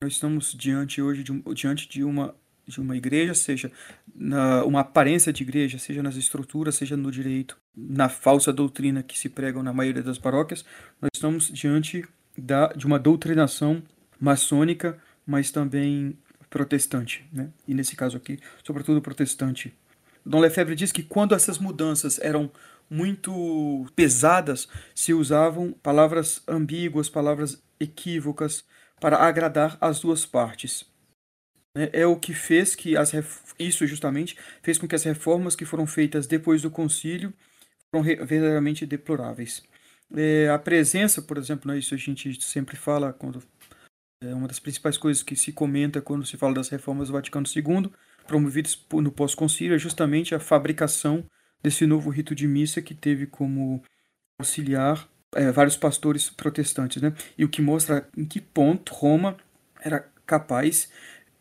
Nós 0.02 0.12
estamos 0.12 0.52
diante 0.52 1.02
hoje 1.02 1.24
diante 1.54 1.88
de 1.88 2.04
uma 2.04 2.34
de 2.66 2.80
uma 2.80 2.96
igreja, 2.96 3.34
seja 3.34 3.70
na, 4.14 4.64
uma 4.64 4.80
aparência 4.80 5.32
de 5.32 5.42
igreja, 5.42 5.78
seja 5.78 6.02
nas 6.02 6.16
estruturas, 6.16 6.74
seja 6.74 6.96
no 6.96 7.10
direito, 7.10 7.56
na 7.76 8.08
falsa 8.08 8.52
doutrina 8.52 9.02
que 9.02 9.18
se 9.18 9.28
pregam 9.28 9.62
na 9.62 9.72
maioria 9.72 10.02
das 10.02 10.18
paróquias, 10.18 10.64
nós 11.00 11.10
estamos 11.14 11.48
diante 11.52 12.04
da, 12.36 12.68
de 12.68 12.86
uma 12.86 12.98
doutrinação 12.98 13.82
maçônica, 14.20 14.98
mas 15.24 15.50
também 15.50 16.18
protestante, 16.50 17.24
né? 17.32 17.50
e 17.68 17.74
nesse 17.74 17.94
caso 17.94 18.16
aqui, 18.16 18.38
sobretudo 18.64 19.00
protestante. 19.00 19.72
Dom 20.24 20.40
Lefebvre 20.40 20.74
diz 20.74 20.90
que 20.90 21.02
quando 21.02 21.34
essas 21.34 21.58
mudanças 21.58 22.18
eram 22.18 22.50
muito 22.90 23.86
pesadas, 23.94 24.68
se 24.94 25.12
usavam 25.12 25.72
palavras 25.82 26.42
ambíguas, 26.48 27.08
palavras 27.08 27.62
equívocas 27.78 28.64
para 29.00 29.18
agradar 29.18 29.76
as 29.80 30.00
duas 30.00 30.24
partes 30.24 30.84
né, 31.76 31.90
é 31.92 32.06
o 32.06 32.16
que 32.16 32.32
fez 32.32 32.74
que 32.74 32.96
as 32.96 33.12
isso 33.58 33.86
justamente 33.86 34.36
fez 34.62 34.78
com 34.78 34.88
que 34.88 34.94
as 34.94 35.04
reformas 35.04 35.54
que 35.54 35.66
foram 35.66 35.86
feitas 35.86 36.26
depois 36.26 36.62
do 36.62 36.70
concílio 36.70 37.32
foram 37.90 38.02
verdadeiramente 38.02 38.86
deploráveis. 38.86 39.62
É, 40.14 40.48
a 40.48 40.58
presença, 40.58 41.20
por 41.20 41.36
exemplo, 41.36 41.70
né, 41.70 41.78
isso 41.78 41.94
a 41.94 41.98
gente 41.98 42.42
sempre 42.42 42.76
fala 42.76 43.12
quando 43.12 43.42
é 44.22 44.34
uma 44.34 44.48
das 44.48 44.58
principais 44.58 44.96
coisas 44.96 45.22
que 45.22 45.36
se 45.36 45.52
comenta 45.52 46.00
quando 46.00 46.24
se 46.24 46.38
fala 46.38 46.54
das 46.54 46.70
reformas 46.70 47.08
do 47.08 47.12
Vaticano 47.12 47.46
II, 47.46 47.90
promovidas 48.26 48.82
no 48.94 49.12
pós-concílio, 49.12 49.74
é 49.74 49.78
justamente 49.78 50.34
a 50.34 50.40
fabricação 50.40 51.24
desse 51.62 51.86
novo 51.86 52.08
rito 52.08 52.34
de 52.34 52.48
missa 52.48 52.80
que 52.80 52.94
teve 52.94 53.26
como 53.26 53.82
auxiliar 54.38 55.08
é, 55.34 55.50
vários 55.52 55.76
pastores 55.76 56.30
protestantes, 56.30 57.02
né? 57.02 57.12
E 57.36 57.44
o 57.44 57.48
que 57.48 57.60
mostra 57.60 58.08
em 58.16 58.24
que 58.24 58.40
ponto 58.40 58.94
Roma 58.94 59.36
era 59.80 60.08
capaz 60.26 60.90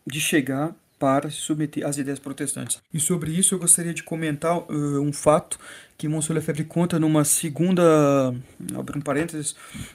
de 0.06 0.20
chegar 0.20 0.74
para 0.98 1.30
se 1.30 1.36
submeter 1.36 1.86
às 1.86 1.98
ideias 1.98 2.18
protestantes. 2.18 2.80
E 2.92 2.98
sobre 2.98 3.30
isso 3.30 3.54
eu 3.54 3.58
gostaria 3.58 3.92
de 3.92 4.02
comentar 4.02 4.58
uh, 4.58 5.00
um 5.00 5.12
fato 5.12 5.58
que 5.98 6.08
Monsieur 6.08 6.34
Lefebvre 6.34 6.64
conta 6.64 6.98
numa 6.98 7.24
segunda, 7.24 8.34
abre 8.74 8.98
um 8.98 9.00
parênteses, 9.00 9.54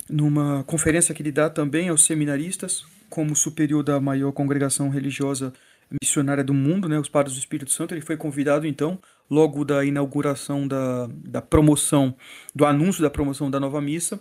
numa 0.09 0.63
conferência 0.63 1.13
que 1.13 1.21
ele 1.21 1.31
dá 1.31 1.49
também 1.49 1.89
aos 1.89 2.05
seminaristas, 2.05 2.85
como 3.09 3.35
superior 3.35 3.83
da 3.83 3.99
maior 3.99 4.31
congregação 4.31 4.89
religiosa 4.89 5.53
missionária 6.01 6.43
do 6.43 6.53
mundo, 6.53 6.87
né, 6.87 6.97
os 6.97 7.09
Padres 7.09 7.35
do 7.35 7.39
Espírito 7.39 7.71
Santo. 7.71 7.93
Ele 7.93 8.01
foi 8.01 8.15
convidado, 8.15 8.65
então, 8.65 8.97
logo 9.29 9.65
da 9.65 9.83
inauguração 9.83 10.67
da, 10.67 11.07
da 11.11 11.41
promoção, 11.41 12.15
do 12.55 12.65
anúncio 12.65 13.01
da 13.01 13.09
promoção 13.09 13.51
da 13.51 13.59
nova 13.59 13.81
missa, 13.81 14.19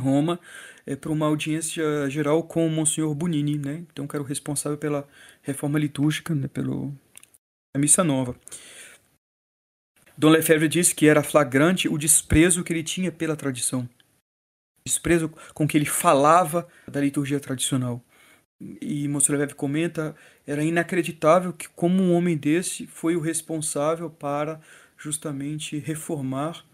Roma, 0.00 0.38
é, 0.84 0.94
para 0.94 1.10
uma 1.10 1.26
audiência 1.26 2.08
geral 2.10 2.42
com 2.42 2.66
o 2.66 2.70
Monsenhor 2.70 3.14
Bonini, 3.14 3.58
né? 3.58 3.84
Então, 3.90 4.06
que 4.06 4.14
era 4.14 4.22
o 4.22 4.26
responsável 4.26 4.78
pela 4.78 5.08
reforma 5.42 5.78
litúrgica, 5.78 6.34
né? 6.34 6.48
pelo 6.48 6.94
missa 7.76 8.02
nova. 8.02 8.34
Dom 10.16 10.30
Lefebvre 10.30 10.68
disse 10.68 10.94
que 10.94 11.06
era 11.06 11.22
flagrante 11.22 11.88
o 11.88 11.98
desprezo 11.98 12.64
que 12.64 12.72
ele 12.72 12.82
tinha 12.82 13.12
pela 13.12 13.36
tradição, 13.36 13.86
desprezo 14.86 15.30
com 15.52 15.68
que 15.68 15.76
ele 15.76 15.84
falava 15.84 16.66
da 16.88 17.00
liturgia 17.00 17.38
tradicional. 17.38 18.02
E 18.58 19.06
Monsenhor 19.08 19.38
Lefebvre 19.38 19.56
comenta, 19.56 20.16
era 20.46 20.64
inacreditável 20.64 21.52
que 21.52 21.68
como 21.68 22.02
um 22.02 22.14
homem 22.14 22.36
desse 22.36 22.86
foi 22.86 23.14
o 23.14 23.20
responsável 23.20 24.08
para 24.08 24.58
justamente 24.96 25.78
reformar 25.78 26.64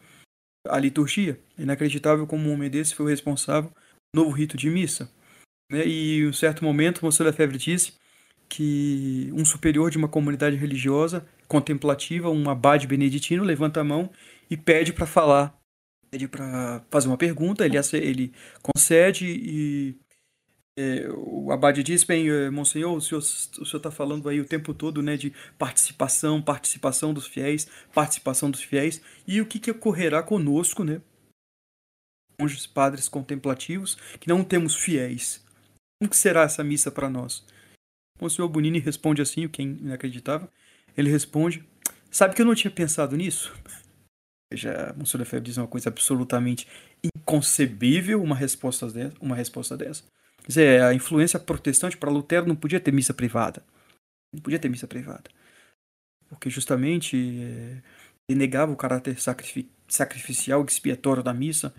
a 0.66 0.78
liturgia. 0.78 1.38
Inacreditável 1.58 2.26
como 2.26 2.48
um 2.48 2.52
homem 2.52 2.70
desse 2.70 2.94
foi 2.94 3.06
o 3.06 3.08
responsável 3.08 3.70
novo 4.14 4.30
rito 4.30 4.56
de 4.56 4.68
missa. 4.70 5.10
Né? 5.70 5.86
E 5.86 6.18
em 6.18 6.26
um 6.28 6.32
certo 6.32 6.64
momento, 6.64 7.02
Monsenhor 7.02 7.30
Lefebvre 7.30 7.58
disse 7.58 7.94
que 8.48 9.30
um 9.32 9.44
superior 9.44 9.90
de 9.90 9.96
uma 9.96 10.08
comunidade 10.08 10.56
religiosa 10.56 11.26
contemplativa, 11.48 12.30
um 12.30 12.48
abade 12.50 12.86
beneditino, 12.86 13.44
levanta 13.44 13.80
a 13.80 13.84
mão 13.84 14.10
e 14.50 14.56
pede 14.56 14.92
para 14.92 15.06
falar, 15.06 15.58
pede 16.10 16.28
para 16.28 16.84
fazer 16.90 17.08
uma 17.08 17.16
pergunta, 17.16 17.64
ele, 17.64 17.78
ele 17.94 18.32
concede 18.62 19.26
e 19.26 19.96
é, 20.78 21.08
o 21.10 21.52
abade 21.52 21.82
diz, 21.82 22.04
bem, 22.04 22.28
é, 22.30 22.50
monsenhor, 22.50 22.96
o 22.96 23.00
senhor 23.00 23.20
está 23.20 23.90
falando 23.90 24.28
aí 24.28 24.40
o 24.40 24.44
tempo 24.44 24.72
todo 24.72 25.02
né, 25.02 25.16
de 25.16 25.32
participação, 25.58 26.40
participação 26.40 27.12
dos 27.12 27.26
fiéis, 27.26 27.68
participação 27.94 28.50
dos 28.50 28.62
fiéis, 28.62 29.02
e 29.26 29.40
o 29.40 29.46
que, 29.46 29.58
que 29.58 29.70
ocorrerá 29.70 30.22
conosco, 30.22 30.82
né, 30.82 31.00
monges, 32.40 32.66
padres 32.66 33.08
contemplativos, 33.08 33.96
que 34.18 34.28
não 34.28 34.42
temos 34.42 34.74
fiéis. 34.74 35.44
Como 36.00 36.10
que 36.10 36.16
será 36.16 36.42
essa 36.42 36.64
missa 36.64 36.90
para 36.90 37.08
nós? 37.08 37.44
O 38.20 38.28
senhor 38.28 38.48
Bonini 38.48 38.78
responde 38.78 39.22
assim, 39.22 39.44
o 39.44 39.50
que 39.50 39.62
é 39.62 39.64
inacreditável. 39.64 40.48
Ele 40.96 41.10
responde: 41.10 41.64
Sabe 42.10 42.34
que 42.34 42.42
eu 42.42 42.46
não 42.46 42.54
tinha 42.54 42.70
pensado 42.70 43.16
nisso? 43.16 43.52
Veja, 44.52 44.94
Monsenhor 44.96 45.20
Lefebvre 45.20 45.46
diz 45.46 45.56
uma 45.56 45.66
coisa 45.66 45.88
absolutamente 45.88 46.68
inconcebível, 47.04 48.22
uma 48.22 48.36
resposta 48.36 48.90
dessa. 48.90 49.14
Uma 49.20 49.36
resposta 49.36 49.76
dessa. 49.76 50.04
Quer 50.42 50.48
dizer, 50.48 50.82
a 50.82 50.94
influência 50.94 51.38
protestante 51.38 51.96
para 51.96 52.10
Lutero 52.10 52.46
não 52.46 52.56
podia 52.56 52.80
ter 52.80 52.92
missa 52.92 53.14
privada. 53.14 53.62
Não 54.34 54.40
podia 54.42 54.58
ter 54.58 54.68
missa 54.68 54.86
privada. 54.86 55.24
Porque 56.28 56.50
justamente 56.50 57.16
é, 57.42 57.82
negava 58.34 58.72
o 58.72 58.76
caráter 58.76 59.16
sacrificial, 59.88 60.64
expiatório 60.64 61.22
da 61.22 61.34
missa 61.34 61.74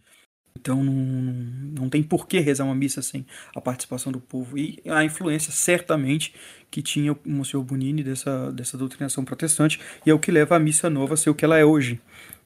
Então 0.58 0.84
não, 0.84 0.94
não 0.94 1.90
tem 1.90 2.04
por 2.04 2.28
que 2.28 2.40
rezar 2.40 2.66
uma 2.66 2.76
missa 2.76 3.02
sem 3.02 3.26
a 3.56 3.62
participação 3.62 4.12
do 4.12 4.20
povo. 4.20 4.58
E 4.58 4.82
a 4.86 5.04
influência, 5.04 5.52
certamente, 5.52 6.34
que 6.70 6.82
tinha 6.82 7.14
o 7.14 7.20
Monsenhor 7.26 7.66
Bonini 7.66 8.04
dessa, 8.04 8.52
dessa 8.52 8.78
doutrinação 8.78 9.26
protestante, 9.26 9.80
e 10.06 10.10
é 10.10 10.14
o 10.14 10.20
que 10.20 10.32
leva 10.32 10.56
a 10.56 10.60
missa 10.60 10.90
nova 10.90 11.16
a 11.16 11.18
ser 11.18 11.30
o 11.30 11.36
que 11.36 11.46
ela 11.46 11.58
é 11.58 11.66
hoje. 11.66 12.00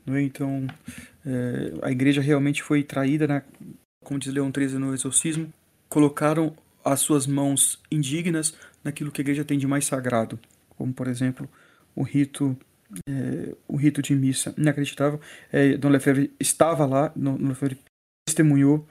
É? 0.08 0.22
Então, 0.22 0.66
é, 1.28 1.86
a 1.86 1.92
igreja 1.92 2.22
realmente 2.22 2.64
foi 2.64 2.84
traída, 2.84 3.28
na, 3.28 3.44
como 4.04 4.18
diz 4.18 4.34
Leão 4.34 4.50
XIII 4.56 4.80
no 4.80 4.94
Exorcismo, 4.94 5.52
colocaram 5.90 6.56
as 6.86 7.02
suas 7.02 7.28
mãos 7.28 7.82
indignas 7.92 8.56
naquilo 8.82 9.12
que 9.12 9.20
a 9.20 9.24
igreja 9.24 9.44
tem 9.44 9.60
de 9.60 9.68
mais 9.68 9.86
sagrado, 9.86 10.40
como, 10.78 10.94
por 10.94 11.08
exemplo, 11.08 11.50
o 11.94 12.02
rito 12.02 12.58
é, 13.10 13.54
o 13.68 13.76
rito 13.76 14.02
de 14.02 14.16
missa 14.16 14.54
inacreditável. 14.58 15.20
É, 15.52 15.76
Dom 15.76 15.90
Lefebvre 15.90 16.34
estava 16.40 16.86
lá, 16.86 17.12
Dom 17.14 17.36
Lefebvre 17.36 17.78
testemunhou, 18.26 18.88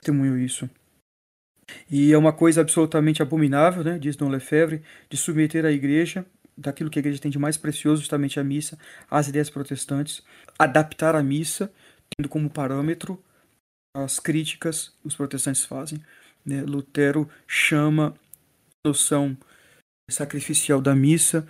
testemunhou 0.00 0.36
isso. 0.36 0.68
E 1.88 2.12
é 2.12 2.18
uma 2.18 2.32
coisa 2.32 2.62
absolutamente 2.62 3.22
abominável, 3.22 3.84
né, 3.84 3.98
diz 3.98 4.16
Dom 4.16 4.28
Lefebvre, 4.28 4.82
de 5.08 5.16
submeter 5.16 5.64
a 5.64 5.70
igreja, 5.70 6.26
daquilo 6.58 6.90
que 6.90 6.98
a 6.98 7.00
igreja 7.00 7.20
tem 7.20 7.30
de 7.30 7.38
mais 7.38 7.56
precioso, 7.56 8.02
justamente 8.02 8.40
a 8.40 8.44
missa, 8.44 8.78
às 9.08 9.28
ideias 9.28 9.48
protestantes, 9.48 10.22
adaptar 10.58 11.14
a 11.14 11.22
missa, 11.22 11.72
tendo 12.16 12.28
como 12.28 12.50
parâmetro 12.50 13.22
as 13.96 14.18
críticas 14.18 14.88
que 15.00 15.06
os 15.06 15.14
protestantes 15.14 15.64
fazem. 15.64 16.02
Né? 16.44 16.62
Lutero 16.62 17.28
chama 17.46 18.14
a 18.84 18.88
noção 18.88 19.36
sacrificial 20.10 20.80
da 20.80 20.94
missa 20.94 21.46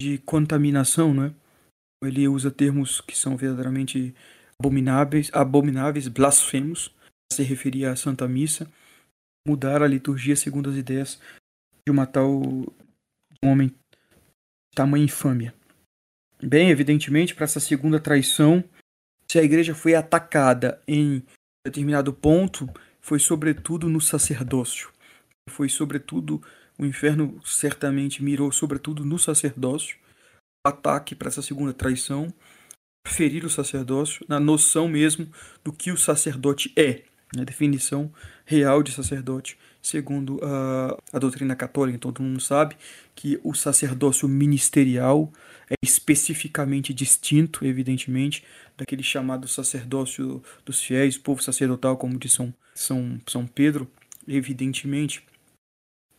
de 0.00 0.18
contaminação, 0.18 1.14
né? 1.14 1.32
Ele 2.02 2.26
usa 2.26 2.50
termos 2.50 3.00
que 3.00 3.16
são 3.16 3.36
verdadeiramente 3.36 4.14
abomináveis, 4.58 5.30
abomináveis, 5.32 6.08
blasfemos, 6.08 6.92
se 7.32 7.42
referia 7.44 7.92
à 7.92 7.96
Santa 7.96 8.26
Missa, 8.26 8.68
mudar 9.46 9.82
a 9.82 9.86
liturgia 9.86 10.34
segundo 10.34 10.70
as 10.70 10.76
ideias 10.76 11.20
de 11.86 11.92
uma 11.92 12.06
tal 12.06 12.42
um 13.44 13.50
homem 13.50 13.68
de 13.68 13.74
tamanha 14.74 15.04
infâmia. 15.04 15.54
Bem, 16.42 16.70
evidentemente, 16.70 17.34
para 17.34 17.44
essa 17.44 17.60
segunda 17.60 18.00
traição, 18.00 18.64
se 19.30 19.38
a 19.38 19.42
igreja 19.42 19.74
foi 19.74 19.94
atacada 19.94 20.80
em 20.86 21.22
determinado 21.64 22.12
ponto, 22.12 22.68
foi 23.00 23.18
sobretudo 23.18 23.88
no 23.88 24.00
sacerdócio. 24.00 24.90
Foi 25.48 25.68
sobretudo 25.68 26.42
o 26.78 26.84
inferno 26.84 27.40
certamente 27.44 28.22
mirou 28.22 28.50
sobretudo 28.50 29.04
no 29.04 29.18
sacerdócio. 29.18 29.96
Ataque 30.66 31.14
para 31.14 31.28
essa 31.28 31.42
segunda 31.42 31.72
traição 31.72 32.32
ferir 33.06 33.44
o 33.44 33.50
sacerdócio 33.50 34.24
na 34.28 34.38
noção 34.38 34.88
mesmo 34.88 35.30
do 35.64 35.72
que 35.72 35.90
o 35.90 35.96
sacerdote 35.96 36.72
é, 36.76 37.02
a 37.36 37.44
definição 37.44 38.12
real 38.44 38.82
de 38.82 38.92
sacerdote, 38.92 39.58
segundo 39.82 40.38
a, 40.42 40.96
a 41.12 41.18
doutrina 41.18 41.56
católica. 41.56 41.96
Então, 41.96 42.12
todo 42.12 42.22
mundo 42.24 42.40
sabe 42.40 42.76
que 43.14 43.40
o 43.42 43.52
sacerdócio 43.52 44.28
ministerial 44.28 45.32
é 45.68 45.74
especificamente 45.82 46.94
distinto, 46.94 47.64
evidentemente, 47.64 48.44
daquele 48.76 49.02
chamado 49.02 49.48
sacerdócio 49.48 50.42
dos 50.64 50.80
fiéis, 50.80 51.18
povo 51.18 51.42
sacerdotal, 51.42 51.96
como 51.96 52.18
diz 52.18 52.32
São, 52.32 52.54
São, 52.74 53.20
São 53.26 53.46
Pedro, 53.46 53.90
evidentemente. 54.26 55.24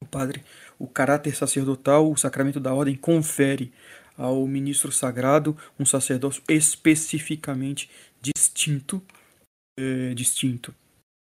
O 0.02 0.06
padre, 0.06 0.44
o 0.78 0.86
caráter 0.86 1.34
sacerdotal, 1.34 2.12
o 2.12 2.18
sacramento 2.18 2.60
da 2.60 2.74
ordem 2.74 2.96
confere 2.96 3.72
ao 4.18 4.46
ministro 4.46 4.92
sagrado 4.92 5.58
um 5.80 5.86
sacerdócio 5.86 6.44
especificamente 6.50 7.90
distinto. 8.22 9.02
É, 9.80 10.14
distinto. 10.14 10.76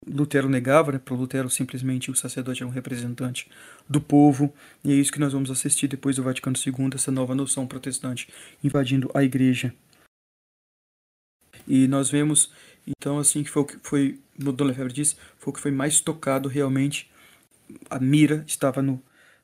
Lutero 0.07 0.47
negava, 0.47 0.91
né? 0.91 0.99
para 0.99 1.15
Lutero 1.15 1.49
simplesmente 1.49 2.11
o 2.11 2.15
sacerdote 2.15 2.61
é 2.61 2.65
um 2.65 2.69
representante 2.69 3.49
do 3.89 3.99
povo, 3.99 4.53
e 4.83 4.91
é 4.91 4.95
isso 4.95 5.11
que 5.11 5.19
nós 5.19 5.33
vamos 5.33 5.49
assistir 5.49 5.87
depois 5.87 6.15
do 6.15 6.23
Vaticano 6.23 6.55
II, 6.55 6.89
essa 6.93 7.11
nova 7.11 7.33
noção 7.33 7.65
protestante 7.65 8.29
invadindo 8.63 9.09
a 9.13 9.23
igreja. 9.23 9.73
E 11.67 11.87
nós 11.87 12.09
vemos, 12.11 12.51
então, 12.85 13.17
assim, 13.17 13.43
que 13.43 13.49
foi 13.49 13.61
o 13.63 13.65
que 13.65 13.79
foi, 13.81 14.19
no 14.37 14.53
Dom 14.53 14.65
Lefebvre 14.65 14.93
diz, 14.93 15.17
foi 15.39 15.51
o 15.51 15.53
que 15.53 15.61
foi 15.61 15.71
mais 15.71 15.99
tocado 15.99 16.47
realmente, 16.47 17.09
a 17.89 17.99
mira 17.99 18.43
estava 18.47 18.81
no, 18.81 19.01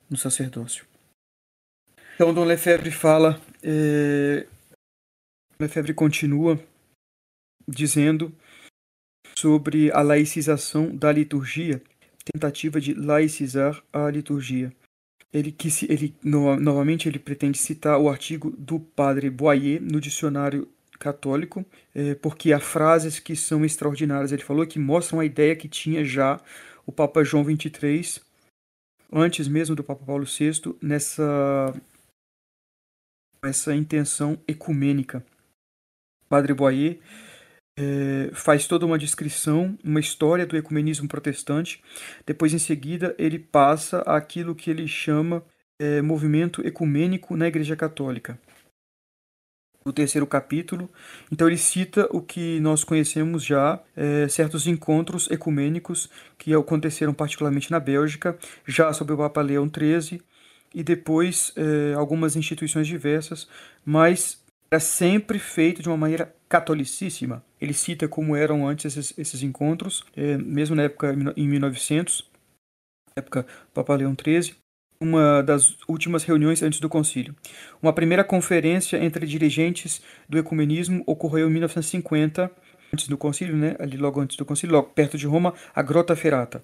no 0.09 0.17
sacerdócio. 0.17 0.85
Então, 2.15 2.33
Dom 2.33 2.45
Lefebvre 2.45 2.91
fala, 2.91 3.41
é... 3.63 4.45
Lefebvre 5.59 5.93
continua 5.93 6.59
dizendo 7.67 8.31
sobre 9.41 9.91
a 9.91 10.01
laicização 10.01 10.95
da 10.95 11.11
liturgia, 11.11 11.81
tentativa 12.23 12.79
de 12.79 12.93
laicizar 12.93 13.83
a 13.91 14.07
liturgia. 14.07 14.71
Ele, 15.33 15.51
que 15.51 15.71
se, 15.71 15.91
ele 15.91 16.13
no, 16.23 16.55
novamente 16.57 17.09
ele 17.09 17.17
pretende 17.17 17.57
citar 17.57 17.97
o 17.97 18.07
artigo 18.07 18.51
do 18.51 18.79
padre 18.79 19.31
Boyer 19.31 19.81
no 19.81 19.99
dicionário 19.99 20.67
católico, 20.99 21.65
é, 21.95 22.13
porque 22.13 22.53
há 22.53 22.59
frases 22.59 23.17
que 23.17 23.35
são 23.35 23.65
extraordinárias. 23.65 24.31
Ele 24.31 24.43
falou 24.43 24.67
que 24.67 24.77
mostram 24.77 25.19
a 25.19 25.25
ideia 25.25 25.55
que 25.55 25.67
tinha 25.67 26.05
já 26.05 26.39
o 26.85 26.91
Papa 26.91 27.23
João 27.23 27.43
XXIII, 27.43 28.21
antes 29.11 29.47
mesmo 29.47 29.75
do 29.75 29.83
Papa 29.83 30.05
Paulo 30.05 30.25
VI, 30.25 30.75
nessa 30.79 31.73
essa 33.43 33.73
intenção 33.73 34.37
ecumênica. 34.47 35.25
Padre 36.29 36.53
Boyer 36.53 36.99
é, 37.81 38.29
faz 38.33 38.67
toda 38.67 38.85
uma 38.85 38.97
descrição, 38.97 39.75
uma 39.83 39.99
história 39.99 40.45
do 40.45 40.55
ecumenismo 40.55 41.07
protestante. 41.07 41.81
Depois, 42.25 42.53
em 42.53 42.59
seguida, 42.59 43.15
ele 43.17 43.39
passa 43.39 43.99
aquilo 44.01 44.53
que 44.53 44.69
ele 44.69 44.87
chama 44.87 45.43
é, 45.79 46.01
movimento 46.01 46.65
ecumênico 46.65 47.35
na 47.35 47.47
Igreja 47.47 47.75
Católica. 47.75 48.39
No 49.83 49.91
terceiro 49.91 50.27
capítulo, 50.27 50.87
então 51.31 51.47
ele 51.47 51.57
cita 51.57 52.07
o 52.11 52.21
que 52.21 52.59
nós 52.59 52.83
conhecemos 52.83 53.43
já, 53.43 53.81
é, 53.95 54.27
certos 54.27 54.67
encontros 54.67 55.27
ecumênicos 55.31 56.07
que 56.37 56.53
aconteceram 56.53 57.15
particularmente 57.15 57.71
na 57.71 57.79
Bélgica, 57.79 58.37
já 58.67 58.93
sob 58.93 59.11
o 59.11 59.17
Papa 59.17 59.41
Leão 59.41 59.67
XIII, 59.67 60.21
e 60.75 60.83
depois 60.83 61.51
é, 61.55 61.95
algumas 61.95 62.35
instituições 62.35 62.85
diversas, 62.85 63.47
mas 63.83 64.39
é 64.69 64.77
sempre 64.77 65.39
feito 65.39 65.81
de 65.81 65.89
uma 65.89 65.97
maneira 65.97 66.31
catolicíssima. 66.51 67.41
Ele 67.61 67.73
cita 67.73 68.09
como 68.09 68.35
eram 68.35 68.67
antes 68.67 68.85
esses, 68.85 69.17
esses 69.17 69.41
encontros, 69.41 70.03
é, 70.17 70.37
mesmo 70.37 70.75
na 70.75 70.83
época 70.83 71.15
em 71.37 71.47
1900, 71.47 72.29
época 73.15 73.45
Papa 73.73 73.95
Leão 73.95 74.13
XIII, 74.13 74.53
uma 74.99 75.41
das 75.41 75.77
últimas 75.87 76.25
reuniões 76.25 76.61
antes 76.61 76.81
do 76.81 76.89
concílio. 76.89 77.33
Uma 77.81 77.93
primeira 77.93 78.21
conferência 78.21 78.97
entre 78.97 79.25
dirigentes 79.25 80.01
do 80.27 80.37
ecumenismo 80.37 81.01
ocorreu 81.07 81.47
em 81.47 81.51
1950, 81.51 82.51
antes 82.93 83.07
do 83.07 83.17
concílio, 83.17 83.55
né? 83.55 83.77
ali 83.79 83.95
logo 83.95 84.19
antes 84.19 84.35
do 84.35 84.43
concílio, 84.43 84.75
logo 84.75 84.89
perto 84.89 85.17
de 85.17 85.25
Roma, 85.25 85.53
a 85.73 85.81
Grota 85.81 86.17
Ferrata. 86.17 86.61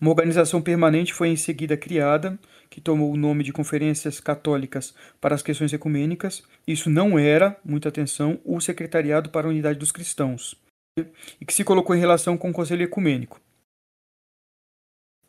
Uma 0.00 0.10
organização 0.10 0.62
permanente 0.62 1.12
foi 1.12 1.28
em 1.28 1.36
seguida 1.36 1.76
criada, 1.76 2.38
que 2.70 2.80
tomou 2.80 3.10
o 3.10 3.16
nome 3.16 3.42
de 3.42 3.52
Conferências 3.52 4.20
Católicas 4.20 4.94
para 5.20 5.34
as 5.34 5.42
Questões 5.42 5.72
Ecumênicas. 5.72 6.42
Isso 6.66 6.88
não 6.88 7.18
era, 7.18 7.58
muita 7.64 7.88
atenção, 7.88 8.40
o 8.44 8.60
Secretariado 8.60 9.30
para 9.30 9.48
a 9.48 9.50
Unidade 9.50 9.78
dos 9.78 9.90
Cristãos, 9.90 10.54
e 11.40 11.44
que 11.44 11.52
se 11.52 11.64
colocou 11.64 11.96
em 11.96 11.98
relação 11.98 12.38
com 12.38 12.50
o 12.50 12.52
Conselho 12.52 12.84
Ecumênico. 12.84 13.40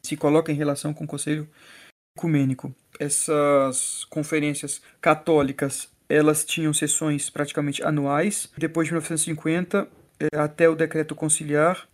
Se 0.03 0.15
coloca 0.15 0.51
em 0.51 0.55
relação 0.55 0.93
com 0.93 1.03
o 1.03 1.07
Conselho 1.07 1.49
Ecumênico. 2.15 2.73
Essas 2.99 4.05
conferências 4.05 4.81
católicas, 5.01 5.89
elas 6.07 6.45
tinham 6.45 6.73
sessões 6.73 7.29
praticamente 7.29 7.83
anuais. 7.83 8.51
Depois 8.57 8.87
de 8.87 8.93
1950, 8.93 9.87
eh, 10.19 10.37
até 10.37 10.69
o 10.69 10.75
decreto 10.75 11.15
conciliar, 11.15 11.87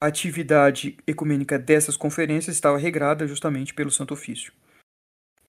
a 0.00 0.06
atividade 0.06 0.96
ecumênica 1.06 1.58
dessas 1.58 1.96
conferências 1.96 2.56
estava 2.56 2.78
regrada 2.78 3.26
justamente 3.26 3.74
pelo 3.74 3.90
Santo 3.90 4.14
Ofício. 4.14 4.52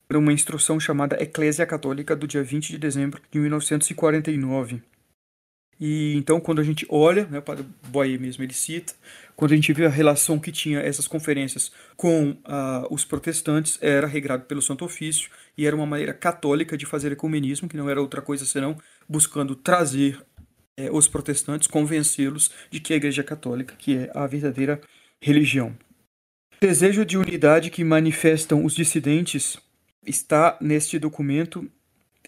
Por 0.08 0.18
uma 0.18 0.34
instrução 0.34 0.78
chamada 0.78 1.22
Eclésia 1.24 1.66
Católica 1.66 2.16
do 2.16 2.28
dia 2.28 2.44
20 2.44 2.68
de 2.68 2.78
dezembro 2.78 3.22
de 3.32 3.40
1949. 3.40 4.82
E 5.80 6.14
então, 6.16 6.40
quando 6.40 6.60
a 6.60 6.64
gente 6.64 6.86
olha, 6.90 7.26
né, 7.26 7.40
o 7.40 7.42
padre 7.42 7.66
Boyer 7.88 8.20
mesmo 8.20 8.44
ele 8.44 8.54
cita, 8.54 8.94
quando 9.36 9.54
a 9.54 9.56
gente 9.56 9.74
vê 9.74 9.86
a 9.86 9.90
relação 9.90 10.38
que 10.38 10.52
tinha 10.52 10.80
essas 10.80 11.08
conferências 11.08 11.72
com 11.96 12.32
uh, 12.32 12.86
os 12.92 13.04
protestantes, 13.04 13.80
era 13.82 14.06
regrado 14.06 14.44
pelo 14.44 14.62
Santo 14.62 14.86
Ofício 14.86 15.32
e 15.58 15.66
era 15.66 15.76
uma 15.76 15.86
maneira 15.86 16.14
católica 16.14 16.78
de 16.78 16.86
fazer 16.86 17.12
ecumenismo, 17.14 17.68
que 17.68 17.78
não 17.78 17.90
era 17.90 18.02
outra 18.02 18.22
coisa 18.22 18.46
senão 18.46 18.78
buscando 19.10 19.56
trazer 19.56 20.22
é, 20.82 20.90
os 20.92 21.08
protestantes, 21.08 21.68
convencê-los 21.68 22.52
de 22.70 22.80
que 22.80 22.94
a 22.94 22.96
Igreja 22.98 23.24
Católica 23.24 23.76
que 23.78 23.98
é 23.98 24.12
a 24.14 24.26
verdadeira 24.26 24.82
religião. 25.22 25.76
O 26.62 26.66
desejo 26.66 27.06
de 27.06 27.18
unidade 27.18 27.70
que 27.70 27.84
manifestam 27.84 28.66
os 28.66 28.74
dissidentes 28.74 29.58
está 30.06 30.58
neste 30.60 30.98
documento 30.98 31.70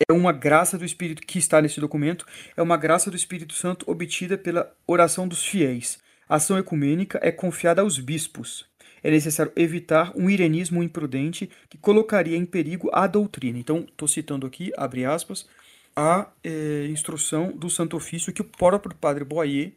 é 0.08 0.14
uma 0.14 0.32
graça 0.32 0.78
do 0.78 0.86
Espírito 0.86 1.22
que 1.22 1.38
está 1.38 1.62
nesse 1.62 1.80
documento, 1.80 2.26
é 2.58 2.62
uma 2.62 2.78
graça 2.78 3.12
do 3.12 3.16
Espírito 3.16 3.54
Santo 3.54 3.90
obtida 3.90 4.38
pela 4.38 4.72
oração 4.88 5.28
dos 5.28 5.46
fiéis. 5.46 6.00
A 6.28 6.38
ação 6.38 6.58
ecumênica 6.58 7.20
é 7.22 7.32
confiada 7.32 7.82
aos 7.82 8.00
bispos. 8.00 8.66
É 9.04 9.12
necessário 9.12 9.52
evitar 9.56 10.12
um 10.16 10.30
irenismo 10.30 10.82
imprudente 10.82 11.50
que 11.70 11.78
colocaria 11.78 12.38
em 12.38 12.46
perigo 12.46 12.90
a 12.94 13.06
doutrina. 13.06 13.60
Então, 13.60 13.86
estou 13.88 14.08
citando 14.08 14.48
aqui, 14.48 14.72
abre 14.78 15.06
aspas, 15.06 15.46
a 15.96 16.32
é, 16.44 16.88
instrução 16.88 17.52
do 17.52 17.70
Santo 17.70 17.96
Ofício 17.96 18.34
que 18.34 18.42
o 18.42 18.46
próprio 18.46 18.96
Padre 18.96 19.24
Boyer 19.24 19.74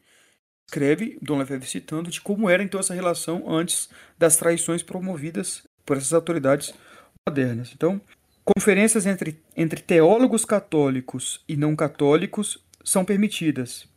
escreve, 0.66 1.18
Dom 1.22 1.38
Lefebvre 1.38 1.68
citando, 1.68 2.11
de 2.11 2.20
como 2.20 2.50
era 2.50 2.62
então 2.62 2.81
essa 2.81 2.94
relação 2.94 3.48
antes 3.48 3.88
das 4.18 4.37
traições 4.37 4.83
promovidas 4.83 5.62
por 5.85 5.96
essas 5.96 6.12
autoridades 6.12 6.74
modernas. 7.29 7.72
Então, 7.74 8.00
conferências 8.44 9.07
entre, 9.07 9.40
entre 9.57 9.81
teólogos 9.81 10.44
católicos 10.44 11.44
e 11.48 11.57
não 11.57 11.76
católicos 11.76 12.64
são 12.85 13.05
permitidas, 13.05 13.88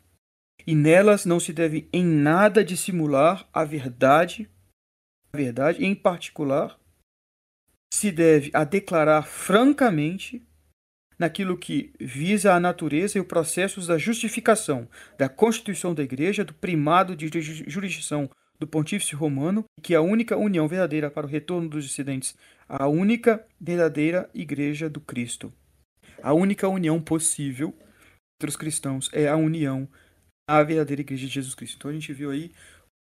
e 0.65 0.75
nelas 0.75 1.25
não 1.25 1.39
se 1.39 1.51
deve 1.53 1.87
em 1.91 2.05
nada 2.05 2.63
dissimular 2.63 3.47
a 3.53 3.63
verdade, 3.63 4.49
a 5.33 5.37
verdade, 5.37 5.83
em 5.83 5.95
particular, 5.95 6.79
se 7.91 8.11
deve 8.11 8.51
a 8.53 8.63
declarar 8.63 9.23
francamente 9.23 10.45
naquilo 11.19 11.57
que 11.57 11.91
visa 11.99 12.53
a 12.53 12.59
natureza 12.59 13.17
e 13.17 13.21
os 13.21 13.27
processos 13.27 13.87
da 13.87 13.97
justificação, 13.97 14.87
da 15.17 15.27
constituição 15.27 15.93
da 15.93 16.01
Igreja, 16.01 16.45
do 16.45 16.53
primado 16.53 17.15
de 17.15 17.29
jurisdição 17.67 18.29
do 18.57 18.65
Pontífice 18.65 19.15
Romano, 19.15 19.65
que 19.81 19.93
é 19.93 19.97
a 19.97 20.01
única 20.01 20.37
união 20.37 20.67
verdadeira 20.67 21.11
para 21.11 21.27
o 21.27 21.29
retorno 21.29 21.67
dos 21.67 21.83
dissidentes, 21.83 22.35
a 22.67 22.87
única 22.87 23.45
verdadeira 23.59 24.29
Igreja 24.33 24.89
do 24.89 25.01
Cristo. 25.01 25.51
A 26.23 26.33
única 26.33 26.67
união 26.67 27.01
possível 27.01 27.73
entre 28.37 28.49
os 28.49 28.55
cristãos 28.55 29.09
é 29.13 29.27
a 29.27 29.35
união 29.35 29.87
à 30.49 30.63
verdadeira 30.63 31.01
Igreja 31.01 31.27
de 31.27 31.33
Jesus 31.33 31.53
Cristo. 31.53 31.75
Então 31.77 31.91
a 31.91 31.93
gente 31.93 32.13
viu 32.13 32.31
aí 32.31 32.51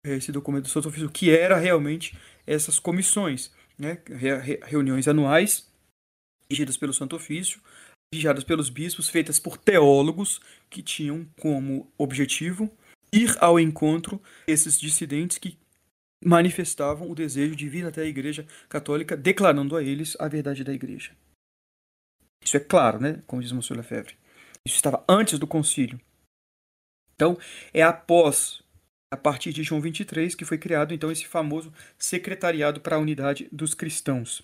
eh, 0.06 0.16
esse 0.16 0.32
documento 0.32 0.64
do 0.64 0.70
Santo 0.70 0.88
Ofício, 0.88 1.10
que 1.10 1.32
era 1.32 1.58
realmente 1.58 2.18
essas 2.46 2.80
comissões, 2.80 3.52
né? 3.78 4.00
reuniões 4.66 5.08
anuais, 5.08 5.72
regidas 6.50 6.78
pelo 6.78 6.94
Santo 6.94 7.16
Ofício, 7.16 7.60
vigiadas 8.14 8.44
pelos 8.44 8.70
bispos, 8.70 9.10
feitas 9.10 9.40
por 9.40 9.58
teólogos 9.58 10.40
que 10.70 10.84
tinham 10.84 11.26
como 11.40 11.92
objetivo 11.98 12.72
ir 13.12 13.36
ao 13.40 13.60
encontro 13.60 14.22
desses 14.48 14.80
dissidentes 14.80 15.38
que 15.38 15.58
manifestavam 16.24 17.10
o 17.10 17.16
desejo 17.16 17.56
de 17.56 17.68
vir 17.68 17.86
até 17.86 18.02
a 18.02 18.06
Igreja 18.06 18.48
Católica, 18.70 19.18
declarando 19.18 19.76
a 19.76 19.84
eles 19.84 20.16
a 20.20 20.28
verdade 20.28 20.64
da 20.64 20.74
Igreja. 20.74 21.12
Isso 22.44 22.56
é 22.58 22.60
claro, 22.60 23.00
né? 23.00 23.22
Como 23.26 23.42
diz 23.42 23.52
Monsieur 23.52 23.78
Lefebvre. 23.78 24.16
Isso 24.66 24.76
estava 24.76 25.04
antes 25.10 25.38
do 25.40 25.48
concílio. 25.48 26.00
Então, 27.16 27.38
é 27.74 27.82
após, 27.82 28.64
a 29.12 29.18
partir 29.18 29.54
de 29.54 29.64
João 29.64 29.82
23, 29.82 30.34
que 30.36 30.46
foi 30.46 30.58
criado 30.58 30.94
então 30.94 31.12
esse 31.12 31.28
famoso 31.28 31.74
secretariado 31.98 32.80
para 32.80 32.96
a 32.96 33.00
unidade 33.00 33.48
dos 33.52 33.74
cristãos. 33.74 34.44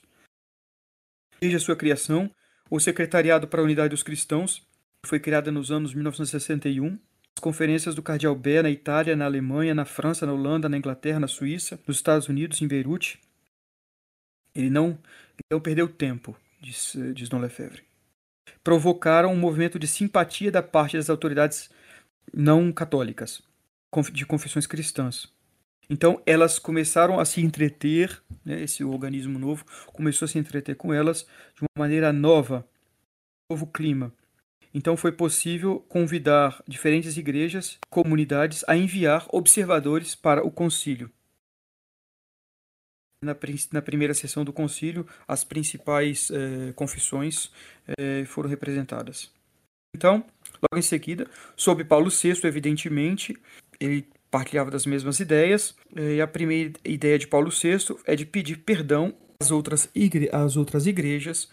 Desde 1.39 1.58
a 1.58 1.60
sua 1.60 1.75
criação, 1.75 2.29
o 2.69 2.79
Secretariado 2.79 3.47
para 3.47 3.62
a 3.62 3.63
Unidade 3.63 3.89
dos 3.89 4.03
Cristãos 4.03 4.65
foi 5.05 5.19
criado 5.19 5.51
nos 5.51 5.71
anos 5.71 5.93
1961. 5.93 6.99
As 7.38 7.41
conferências 7.41 7.95
do 7.95 8.03
Cardeal 8.03 8.36
Bé 8.36 8.62
na 8.62 8.69
Itália, 8.69 9.15
na 9.15 9.25
Alemanha, 9.25 9.73
na 9.73 9.86
França, 9.86 10.25
na 10.25 10.34
Holanda, 10.34 10.69
na 10.69 10.77
Inglaterra, 10.77 11.19
na 11.19 11.27
Suíça, 11.27 11.79
nos 11.88 11.97
Estados 11.97 12.27
Unidos, 12.27 12.62
em 12.62 12.67
Beirute. 12.67 13.19
Ele 14.53 14.69
não, 14.69 14.89
ele 14.89 15.47
não 15.51 15.60
perdeu 15.60 15.88
tempo, 15.88 16.36
diz, 16.62 16.95
diz 17.15 17.29
Dom 17.29 17.39
Lefebvre. 17.39 17.84
Provocaram 18.63 19.32
um 19.32 19.38
movimento 19.38 19.79
de 19.79 19.88
simpatia 19.88 20.51
da 20.51 20.62
parte 20.62 20.97
das 20.97 21.10
autoridades 21.10 21.69
não 22.34 22.71
católicas, 22.71 23.41
de 24.12 24.25
confissões 24.25 24.67
cristãs. 24.67 25.32
Então 25.89 26.21
elas 26.25 26.60
começaram 26.60 27.19
a 27.19 27.25
se 27.25 27.41
entreter, 27.41 28.21
né, 28.45 28.62
esse 28.62 28.84
organismo 28.84 29.39
novo 29.39 29.65
começou 29.91 30.25
a 30.25 30.30
se 30.30 30.38
entreter 30.38 30.75
com 30.75 30.93
elas 30.93 31.23
de 31.56 31.62
uma 31.62 31.84
maneira 31.84 32.13
nova, 32.13 32.67
novo 33.52 33.65
clima. 33.65 34.13
Então 34.71 34.95
foi 34.95 35.12
possível 35.12 35.80
convidar 35.89 36.63
diferentes 36.67 37.17
igrejas, 37.17 37.80
comunidades 37.89 38.63
a 38.67 38.78
enviar 38.78 39.25
observadores 39.30 40.13
para 40.13 40.45
o 40.45 40.52
concílio. 40.52 41.12
Na, 43.23 43.36
na 43.73 43.82
primeira 43.82 44.13
sessão 44.13 44.45
do 44.45 44.54
concílio, 44.54 45.06
as 45.28 45.43
principais 45.43 46.30
eh, 46.32 46.71
confissões 46.73 47.52
eh, 47.97 48.23
foram 48.25 48.47
representadas. 48.47 49.30
Então, 49.93 50.23
logo 50.62 50.78
em 50.78 50.82
seguida, 50.82 51.30
sob 51.58 51.84
Paulo 51.84 52.10
VI, 52.10 52.39
evidentemente, 52.45 53.36
ele 53.80 54.08
partilhava 54.30 54.72
das 54.72 54.86
mesmas 54.86 55.20
ideias. 55.20 55.76
Eh, 55.96 56.15
e 56.15 56.22
a 56.22 56.28
primeira 56.28 56.74
ideia 56.86 57.18
de 57.18 57.28
Paulo 57.28 57.50
VI 57.52 57.96
é 58.06 58.15
de 58.15 58.26
pedir 58.26 58.58
perdão 58.58 59.13
às 59.42 59.52
outras, 59.52 59.89
igre 59.96 60.30
às 60.32 60.58
outras 60.58 60.86
igrejas 60.86 61.50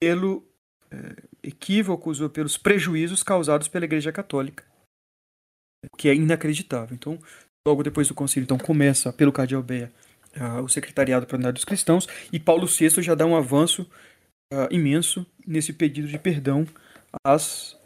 pelo 0.00 0.44
é, 0.90 1.16
equívocos 1.42 2.20
ou 2.20 2.28
pelos 2.28 2.58
prejuízos 2.58 3.22
causados 3.22 3.68
pela 3.68 3.86
Igreja 3.86 4.12
Católica, 4.12 4.64
o 5.90 5.96
que 5.96 6.08
é 6.08 6.14
inacreditável. 6.14 6.94
Então, 6.94 7.18
logo 7.66 7.82
depois 7.82 8.08
do 8.08 8.14
concílio, 8.14 8.44
então 8.44 8.58
começa 8.58 9.12
pelo 9.12 9.32
cardeal 9.32 9.62
Bea 9.62 9.90
uh, 10.36 10.62
o 10.62 10.68
secretariado 10.68 11.26
para 11.26 11.36
a 11.36 11.38
unidade 11.38 11.54
dos 11.54 11.64
cristãos 11.64 12.06
e 12.32 12.38
Paulo 12.38 12.66
VI 12.66 13.02
já 13.02 13.14
dá 13.14 13.24
um 13.24 13.36
avanço 13.36 13.82
uh, 14.52 14.68
imenso 14.70 15.24
nesse 15.46 15.72
pedido 15.72 16.08
de 16.08 16.18
perdão 16.18 16.66
às 17.24 17.78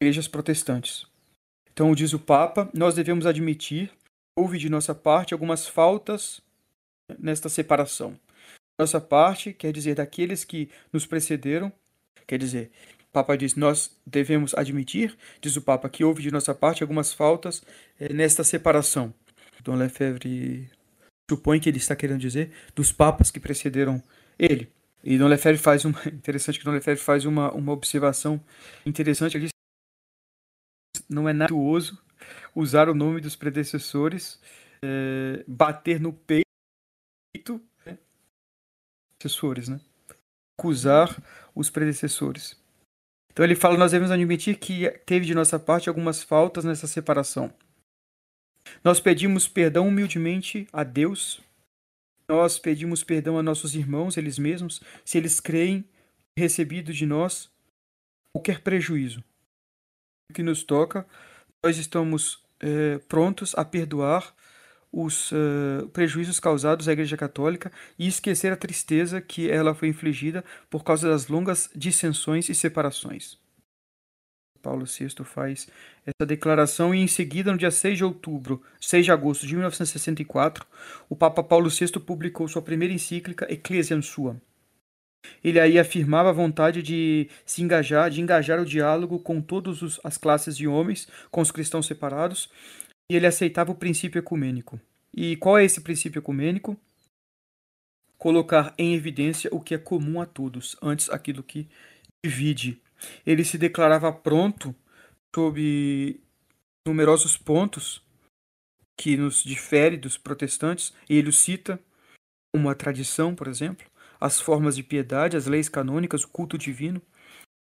igrejas 0.00 0.28
protestantes. 0.28 1.06
Então, 1.76 1.94
diz 1.94 2.14
o 2.14 2.18
Papa, 2.18 2.70
nós 2.72 2.94
devemos 2.94 3.26
admitir, 3.26 3.90
houve 4.34 4.56
de 4.56 4.70
nossa 4.70 4.94
parte 4.94 5.34
algumas 5.34 5.68
faltas 5.68 6.40
nesta 7.18 7.50
separação. 7.50 8.18
Nossa 8.80 8.98
parte 8.98 9.52
quer 9.52 9.74
dizer 9.74 9.94
daqueles 9.94 10.42
que 10.42 10.70
nos 10.90 11.04
precederam, 11.04 11.70
quer 12.26 12.38
dizer, 12.38 12.70
o 13.02 13.12
Papa 13.12 13.36
diz, 13.36 13.56
nós 13.56 13.94
devemos 14.06 14.54
admitir, 14.54 15.18
diz 15.38 15.54
o 15.54 15.60
Papa, 15.60 15.86
que 15.90 16.02
houve 16.02 16.22
de 16.22 16.30
nossa 16.30 16.54
parte 16.54 16.82
algumas 16.82 17.12
faltas 17.12 17.62
é, 18.00 18.10
nesta 18.10 18.42
separação. 18.42 19.12
Dom 19.62 19.74
Lefebvre 19.74 20.70
supõe 21.30 21.60
que 21.60 21.68
ele 21.68 21.76
está 21.76 21.94
querendo 21.94 22.20
dizer 22.20 22.52
dos 22.74 22.90
papas 22.90 23.30
que 23.30 23.38
precederam 23.38 24.02
ele. 24.38 24.72
E 25.04 25.18
Dom 25.18 25.28
Lefebvre 25.28 25.62
faz 25.62 25.84
uma 25.84 26.00
interessante 26.08 26.58
que 26.58 26.64
Dom 26.64 26.72
Lefebvre 26.72 27.04
faz 27.04 27.26
uma, 27.26 27.52
uma 27.52 27.72
observação 27.72 28.40
interessante. 28.86 29.36
Ele 29.36 29.50
não 31.08 31.28
é 31.28 31.32
nada 31.32 31.54
uso 31.54 31.98
usar 32.54 32.88
o 32.88 32.94
nome 32.94 33.20
dos 33.20 33.36
predecessores, 33.36 34.40
é, 34.82 35.44
bater 35.46 36.00
no 36.00 36.12
peito, 36.12 37.60
né? 37.84 37.98
predecessores, 39.18 39.68
né? 39.68 39.80
Acusar 40.58 41.22
os 41.54 41.68
predecessores. 41.68 42.58
Então 43.30 43.44
ele 43.44 43.54
fala: 43.54 43.76
nós 43.76 43.92
devemos 43.92 44.10
admitir 44.10 44.58
que 44.58 44.90
teve 45.04 45.26
de 45.26 45.34
nossa 45.34 45.58
parte 45.58 45.88
algumas 45.88 46.22
faltas 46.22 46.64
nessa 46.64 46.86
separação. 46.86 47.52
Nós 48.82 48.98
pedimos 48.98 49.46
perdão 49.46 49.88
humildemente 49.88 50.66
a 50.72 50.82
Deus. 50.82 51.40
Nós 52.28 52.58
pedimos 52.58 53.04
perdão 53.04 53.38
a 53.38 53.42
nossos 53.42 53.76
irmãos, 53.76 54.16
eles 54.16 54.36
mesmos, 54.36 54.80
se 55.04 55.16
eles 55.16 55.38
creem 55.38 55.84
recebido 56.36 56.92
de 56.92 57.06
nós 57.06 57.48
qualquer 58.32 58.60
prejuízo 58.62 59.22
que 60.32 60.42
nos 60.42 60.62
toca, 60.62 61.06
nós 61.62 61.78
estamos 61.78 62.42
é, 62.60 62.98
prontos 63.08 63.54
a 63.56 63.64
perdoar 63.64 64.34
os 64.92 65.30
uh, 65.32 65.88
prejuízos 65.92 66.40
causados 66.40 66.88
à 66.88 66.92
Igreja 66.92 67.18
Católica 67.18 67.70
e 67.98 68.06
esquecer 68.06 68.50
a 68.50 68.56
tristeza 68.56 69.20
que 69.20 69.50
ela 69.50 69.74
foi 69.74 69.88
infligida 69.88 70.42
por 70.70 70.84
causa 70.84 71.08
das 71.10 71.28
longas 71.28 71.68
dissensões 71.74 72.48
e 72.48 72.54
separações. 72.54 73.38
Paulo 74.62 74.86
VI 74.86 75.10
faz 75.22 75.68
essa 76.04 76.26
declaração 76.26 76.94
e 76.94 76.98
em 76.98 77.06
seguida, 77.06 77.52
no 77.52 77.58
dia 77.58 77.70
6 77.70 77.98
de 77.98 78.04
outubro, 78.04 78.62
6 78.80 79.04
de 79.04 79.12
agosto 79.12 79.46
de 79.46 79.54
1964, 79.54 80.66
o 81.10 81.14
Papa 81.14 81.42
Paulo 81.42 81.68
VI 81.68 81.92
publicou 82.00 82.48
sua 82.48 82.62
primeira 82.62 82.94
encíclica 82.94 83.52
Ecclesiam 83.52 84.00
Sua, 84.00 84.40
ele 85.42 85.60
aí 85.60 85.78
afirmava 85.78 86.30
a 86.30 86.32
vontade 86.32 86.82
de 86.82 87.28
se 87.44 87.62
engajar, 87.62 88.10
de 88.10 88.20
engajar 88.20 88.60
o 88.60 88.66
diálogo 88.66 89.18
com 89.18 89.40
todas 89.40 90.00
as 90.02 90.18
classes 90.18 90.56
de 90.56 90.66
homens, 90.66 91.08
com 91.30 91.40
os 91.40 91.50
cristãos 91.50 91.86
separados, 91.86 92.50
e 93.10 93.16
ele 93.16 93.26
aceitava 93.26 93.72
o 93.72 93.76
princípio 93.76 94.18
ecumênico. 94.18 94.80
E 95.14 95.36
qual 95.36 95.58
é 95.58 95.64
esse 95.64 95.80
princípio 95.80 96.18
ecumênico? 96.18 96.76
Colocar 98.18 98.74
em 98.76 98.94
evidência 98.94 99.50
o 99.52 99.60
que 99.60 99.74
é 99.74 99.78
comum 99.78 100.20
a 100.20 100.26
todos, 100.26 100.76
antes 100.82 101.08
aquilo 101.10 101.42
que 101.42 101.68
divide. 102.24 102.80
Ele 103.24 103.44
se 103.44 103.58
declarava 103.58 104.12
pronto 104.12 104.74
sobre 105.34 106.20
numerosos 106.86 107.36
pontos 107.36 108.02
que 108.98 109.16
nos 109.16 109.42
difere 109.42 109.96
dos 109.96 110.16
protestantes, 110.16 110.92
e 111.08 111.16
ele 111.16 111.30
cita, 111.30 111.78
uma 112.54 112.74
tradição, 112.74 113.34
por 113.34 113.48
exemplo, 113.48 113.86
as 114.20 114.40
formas 114.40 114.76
de 114.76 114.82
piedade, 114.82 115.36
as 115.36 115.46
leis 115.46 115.68
canônicas, 115.68 116.24
o 116.24 116.28
culto 116.28 116.56
divino. 116.56 117.00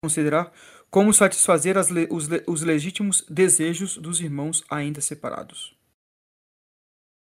considerar 0.04 0.54
como 0.90 1.14
satisfazer 1.14 1.76
le 1.92 2.08
os, 2.10 2.28
le 2.28 2.44
os 2.48 2.62
legítimos 2.62 3.26
desejos 3.30 3.98
dos 3.98 4.22
irmãos 4.22 4.64
ainda 4.70 5.02
separados. 5.02 5.76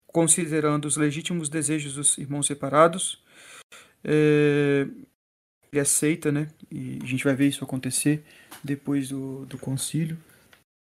Considerando 0.07 0.85
os 0.85 0.97
legítimos 0.97 1.49
desejos 1.49 1.93
dos 1.93 2.17
irmãos 2.17 2.47
separados, 2.47 3.23
é, 4.03 4.87
ele 5.71 5.81
aceita, 5.81 6.31
né? 6.31 6.49
E 6.71 6.99
a 7.03 7.05
gente 7.05 7.23
vai 7.23 7.35
ver 7.35 7.47
isso 7.47 7.63
acontecer 7.63 8.23
depois 8.63 9.09
do, 9.09 9.45
do 9.45 9.57
concílio. 9.57 10.17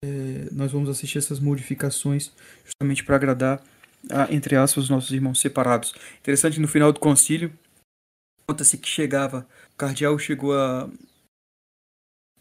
É, 0.03 0.49
nós 0.51 0.71
vamos 0.73 0.89
assistir 0.89 1.17
essas 1.17 1.39
modificações 1.39 2.33
justamente 2.65 3.03
para 3.03 3.15
agradar, 3.15 3.63
a, 4.09 4.33
entre 4.33 4.57
aspas, 4.57 4.85
os 4.85 4.89
nossos 4.89 5.11
irmãos 5.11 5.39
separados. 5.39 5.93
Interessante, 6.19 6.59
no 6.59 6.67
final 6.67 6.91
do 6.91 6.99
concílio, 6.99 7.51
conta-se 8.53 8.77
que 8.77 8.87
chegava, 8.87 9.47
o 9.73 9.75
cardeal 9.75 10.17
chegou 10.19 10.53
a 10.53 10.87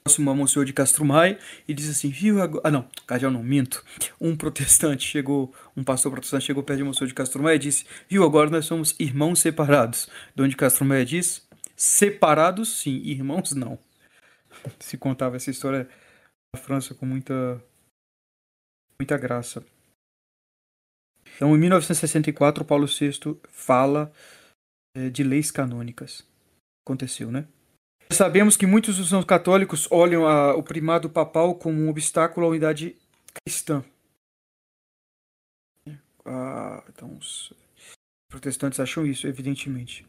próximo 0.04 0.30
a 0.30 0.34
Monsenhor 0.34 0.66
de 0.66 0.72
Castro 0.72 1.04
Maia 1.04 1.38
e 1.66 1.72
diz 1.72 1.88
assim, 1.88 2.10
viu 2.10 2.42
agora... 2.42 2.60
Ah 2.66 2.70
não, 2.70 2.86
cardeal 3.06 3.30
não, 3.30 3.42
minto. 3.42 3.82
Um 4.20 4.36
protestante 4.36 5.04
chegou, 5.08 5.54
um 5.74 5.82
pastor 5.82 6.12
protestante 6.12 6.44
chegou 6.44 6.62
perto 6.62 6.78
de 6.78 6.84
Monsenhor 6.84 7.08
de 7.08 7.14
Castro 7.14 7.42
Maia 7.42 7.56
e 7.56 7.60
disse, 7.60 7.86
viu, 8.10 8.24
agora 8.24 8.50
nós 8.50 8.66
somos 8.66 8.94
irmãos 8.98 9.40
separados. 9.40 10.08
Donde 10.34 10.54
Castro 10.54 10.84
Maia 10.84 11.04
diz, 11.04 11.48
separados 11.74 12.80
sim, 12.80 12.96
irmãos 13.04 13.52
não. 13.52 13.78
Se 14.80 14.98
contava 14.98 15.36
essa 15.36 15.50
história 15.50 15.88
na 16.54 16.60
França 16.60 16.94
com 16.94 17.06
muita, 17.06 17.62
muita 19.00 19.16
graça. 19.16 19.64
Então, 21.36 21.56
em 21.56 21.58
1964, 21.58 22.64
Paulo 22.64 22.86
VI 22.86 23.38
fala 23.48 24.12
de 25.12 25.22
leis 25.22 25.50
canônicas. 25.50 26.26
Aconteceu, 26.84 27.30
né? 27.30 27.46
Sabemos 28.10 28.56
que 28.56 28.66
muitos 28.66 28.98
dos 28.98 29.24
católicos 29.24 29.88
olham 29.90 30.26
a, 30.26 30.54
o 30.54 30.62
primado 30.62 31.08
papal 31.08 31.54
como 31.54 31.80
um 31.80 31.88
obstáculo 31.88 32.46
à 32.46 32.50
unidade 32.50 32.96
cristã. 33.44 33.82
Ah, 36.24 36.84
então, 36.88 37.16
os 37.16 37.52
protestantes 38.30 38.78
acham 38.78 39.06
isso, 39.06 39.26
evidentemente. 39.26 40.06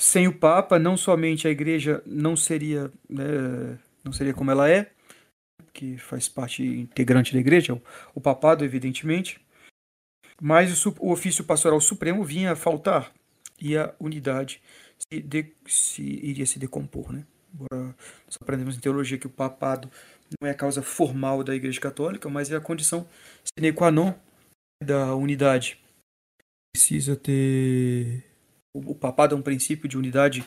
Sem 0.00 0.28
o 0.28 0.38
Papa, 0.38 0.78
não 0.78 0.96
somente 0.96 1.48
a 1.48 1.50
Igreja 1.50 2.02
não 2.04 2.36
seria, 2.36 2.92
né, 3.08 3.78
não 4.04 4.12
seria 4.12 4.34
como 4.34 4.50
ela 4.50 4.70
é, 4.70 4.92
que 5.72 5.96
faz 5.96 6.28
parte 6.28 6.62
integrante 6.62 7.32
da 7.32 7.40
Igreja, 7.40 7.74
o, 7.74 7.82
o 8.14 8.20
papado, 8.20 8.64
evidentemente, 8.64 9.40
mas 10.40 10.84
o, 10.84 10.94
o 11.00 11.10
ofício 11.10 11.44
pastoral 11.44 11.80
supremo 11.80 12.22
vinha 12.22 12.52
a 12.52 12.56
faltar 12.56 13.12
e 13.60 13.76
a 13.76 13.94
unidade 13.98 14.60
se, 14.98 15.20
de, 15.20 15.52
se 15.66 16.02
iria 16.02 16.46
se 16.46 16.58
decompor, 16.58 17.12
né? 17.12 17.24
Embora 17.54 17.94
nós 18.26 18.36
aprendemos 18.40 18.76
em 18.76 18.80
teologia 18.80 19.18
que 19.18 19.26
o 19.26 19.30
papado 19.30 19.90
não 20.40 20.48
é 20.48 20.52
a 20.52 20.54
causa 20.54 20.82
formal 20.82 21.42
da 21.42 21.54
Igreja 21.54 21.80
Católica, 21.80 22.28
mas 22.28 22.50
é 22.50 22.56
a 22.56 22.60
condição 22.60 23.08
sine 23.44 23.72
qua 23.72 23.90
non 23.90 24.14
da 24.82 25.14
unidade. 25.14 25.78
Precisa 26.74 27.16
ter. 27.16 28.22
O 28.74 28.94
papado 28.94 29.34
é 29.34 29.38
um 29.38 29.42
princípio 29.42 29.88
de 29.88 29.96
unidade 29.96 30.44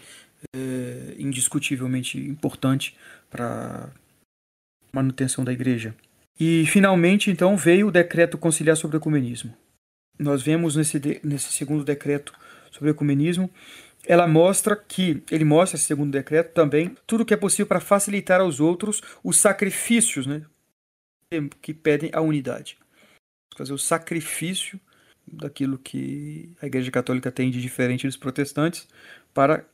é, 0.55 1.15
indiscutivelmente 1.17 2.19
importante 2.19 2.95
para 3.29 3.89
manutenção 4.93 5.43
da 5.43 5.51
Igreja. 5.51 5.95
E 6.39 6.65
finalmente, 6.67 7.31
então, 7.31 7.57
veio 7.57 7.87
o 7.87 7.91
decreto 7.91 8.37
conciliar 8.37 8.77
sobre 8.77 8.97
o 8.97 8.99
ecumenismo. 8.99 9.53
Nós 10.17 10.41
vemos 10.41 10.75
nesse, 10.75 10.99
nesse 11.23 11.51
segundo 11.51 11.83
decreto 11.83 12.33
sobre 12.71 12.89
o 12.89 12.91
ecumenismo 12.91 13.49
ela 14.05 14.27
mostra 14.27 14.75
que, 14.75 15.21
ele 15.29 15.45
mostra, 15.45 15.77
segundo 15.77 16.09
o 16.09 16.11
decreto, 16.11 16.53
também 16.53 16.95
tudo 17.05 17.25
que 17.25 17.33
é 17.33 17.37
possível 17.37 17.67
para 17.67 17.79
facilitar 17.79 18.41
aos 18.41 18.59
outros 18.59 19.01
os 19.23 19.37
sacrifícios 19.37 20.25
né, 20.25 20.43
que 21.61 21.73
pedem 21.73 22.09
a 22.13 22.21
unidade. 22.21 22.77
Fazer 23.55 23.73
o 23.73 23.77
sacrifício 23.77 24.79
daquilo 25.27 25.77
que 25.77 26.55
a 26.61 26.65
Igreja 26.65 26.89
Católica 26.89 27.31
tem 27.31 27.51
de 27.51 27.61
diferente 27.61 28.07
dos 28.07 28.17
protestantes 28.17 28.87
para 29.33 29.65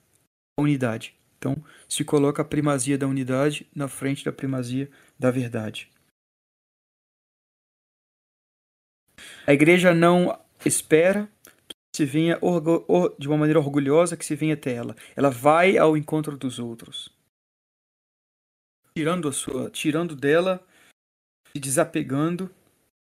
a 0.58 0.62
unidade. 0.62 1.16
Então, 1.38 1.56
se 1.88 2.04
coloca 2.04 2.42
a 2.42 2.46
primazia 2.46 2.98
da 2.98 3.08
unidade 3.08 3.68
na 3.74 3.88
frente 3.88 4.26
da 4.26 4.34
primazia 4.34 4.90
da 5.18 5.30
verdade. 5.30 5.90
A 9.48 9.54
igreja 9.54 9.94
não 9.94 10.38
espera 10.66 11.30
se 11.96 12.06
venha 12.06 12.40
de 13.18 13.28
uma 13.28 13.38
maneira 13.38 13.60
orgulhosa 13.60 14.18
que 14.18 14.26
se 14.26 14.36
venha 14.36 14.54
até 14.54 14.74
ela. 14.74 14.96
Ela 15.16 15.30
vai 15.30 15.78
ao 15.78 15.96
encontro 15.96 16.38
dos 16.38 16.60
outros. 16.60 17.10
Tirando 18.98 19.28
a 19.28 19.34
sua, 19.34 19.70
tirando 19.70 20.16
dela, 20.16 20.66
se 21.52 21.60
desapegando, 21.60 22.50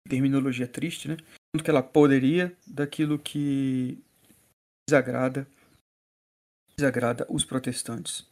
terminologia 0.08 0.66
triste, 0.66 1.08
né? 1.08 1.16
Tudo 1.52 1.64
que 1.64 1.70
ela 1.70 1.82
poderia 1.82 2.56
daquilo 2.66 3.18
que 3.18 4.02
desagrada 4.88 5.46
desagrada 6.76 7.26
os 7.28 7.44
protestantes. 7.44 8.26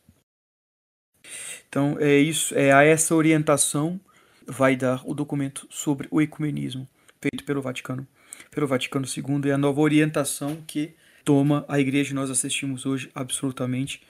Então 1.69 1.99
é 1.99 2.17
isso, 2.17 2.55
é 2.55 2.73
a 2.73 2.83
essa 2.83 3.15
orientação 3.15 4.01
vai 4.47 4.75
dar 4.75 5.07
o 5.07 5.13
documento 5.13 5.67
sobre 5.71 6.09
o 6.11 6.23
ecumenismo 6.23 6.89
feito 7.21 7.45
pelo 7.45 7.63
Vaticano 7.63 8.07
pelo 8.51 8.67
Vaticano 8.67 9.07
II 9.07 9.49
e 9.49 9.51
a 9.51 9.59
nova 9.59 9.81
orientação 9.81 10.63
que 10.67 10.95
toma 11.25 11.65
a 11.69 11.79
igreja. 11.79 12.15
Nós 12.15 12.31
assistimos 12.31 12.87
hoje 12.87 13.11
absolutamente 13.15 14.03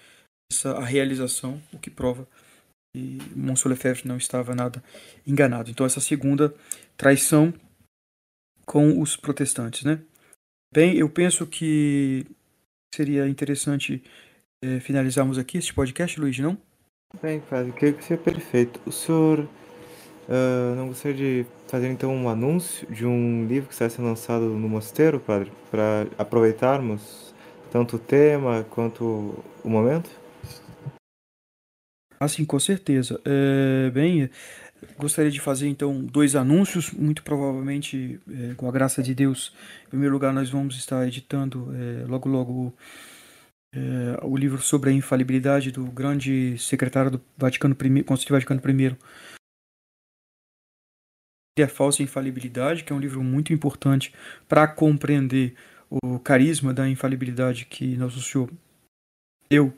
essa 0.53 0.73
a 0.73 0.85
realização, 0.85 1.61
o 1.73 1.79
que 1.79 1.91
prova 1.91 2.27
que 2.95 3.19
Monsieur 3.35 3.71
Lefebvre 3.71 4.09
não 4.09 4.17
estava 4.17 4.55
nada 4.55 4.83
enganado. 5.27 5.71
Então 5.71 5.85
essa 5.85 6.01
segunda 6.01 6.55
traição 6.97 7.53
com 8.65 9.01
os 9.01 9.17
protestantes, 9.17 9.85
né? 9.85 10.01
Bem, 10.73 10.97
eu 10.97 11.09
penso 11.09 11.47
que 11.47 12.27
seria 12.95 13.27
interessante 13.27 14.03
é, 14.63 14.81
finalizarmos 14.81 15.39
aqui 15.39 15.57
este 15.59 15.73
podcast, 15.73 16.21
Luiz, 16.21 16.39
não? 16.39 16.59
Bem, 17.23 17.41
padre, 17.41 17.73
creio 17.73 17.97
que 17.97 18.05
seria 18.05 18.23
perfeito. 18.23 18.81
O 18.85 18.93
senhor 18.93 19.49
Uh, 20.29 20.75
não 20.77 20.89
gostaria 20.89 21.17
de 21.17 21.47
fazer 21.69 21.89
então 21.89 22.15
um 22.15 22.29
anúncio 22.29 22.87
de 22.93 23.07
um 23.07 23.47
livro 23.47 23.69
que 23.69 23.73
está 23.73 23.89
sendo 23.89 24.09
lançado 24.09 24.45
no 24.45 24.69
mosteiro, 24.69 25.19
padre, 25.19 25.51
para 25.71 26.07
aproveitarmos 26.19 27.35
tanto 27.73 27.97
o 27.97 27.99
tema 27.99 28.63
quanto 28.69 29.43
o 29.65 29.71
momento? 29.71 30.11
Ah, 32.21 32.29
sim, 32.29 32.45
com 32.45 32.61
certeza. 32.61 33.19
É, 33.25 33.91
bem, 33.91 34.29
gostaria 34.99 35.31
de 35.31 35.41
fazer 35.41 35.67
então 35.67 36.05
dois 36.05 36.37
anúncios, 36.37 36.91
muito 36.91 37.23
provavelmente, 37.23 38.21
é, 38.31 38.55
com 38.55 38.69
a 38.69 38.73
graça 38.73 39.03
de 39.03 39.15
Deus. 39.15 39.55
Em 39.87 39.91
primeiro 39.91 40.13
lugar, 40.13 40.35
nós 40.35 40.51
vamos 40.51 40.77
estar 40.77 41.07
editando 41.07 41.73
é, 41.75 42.07
logo 42.07 42.29
logo 42.29 42.75
o 44.23 44.37
livro 44.37 44.61
sobre 44.61 44.91
a 44.91 44.93
infalibilidade 44.93 45.71
do 45.71 45.85
grande 45.85 46.57
secretário 46.59 47.13
do 47.13 47.21
Vaticano 47.37 47.77
I, 47.81 48.03
Conselho 48.03 48.33
Vaticano 48.33 48.61
I, 48.67 48.97
a 51.63 51.69
Falsa 51.69 52.03
Infalibilidade, 52.03 52.85
que 52.85 52.93
é 52.93 52.97
um 52.97 53.01
livro 53.01 53.23
muito 53.23 53.53
importante 53.53 54.13
para 54.49 54.67
compreender 54.67 55.55
o 55.91 56.19
carisma 56.19 56.73
da 56.73 56.89
infalibilidade 56.89 57.65
que 57.65 57.97
Nosso 57.97 58.21
Senhor 58.21 58.51
deu 59.49 59.69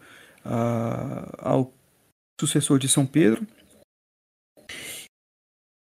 uh, 0.45 1.37
ao 1.39 1.73
sucessor 2.41 2.79
de 2.79 2.89
São 2.89 3.07
Pedro. 3.07 3.47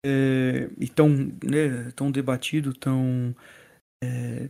É, 0.05 0.69
e 0.77 0.87
tão, 0.87 1.09
né, 1.43 1.91
tão 1.95 2.09
debatido, 2.09 2.73
tão 2.73 3.35
é, 4.01 4.47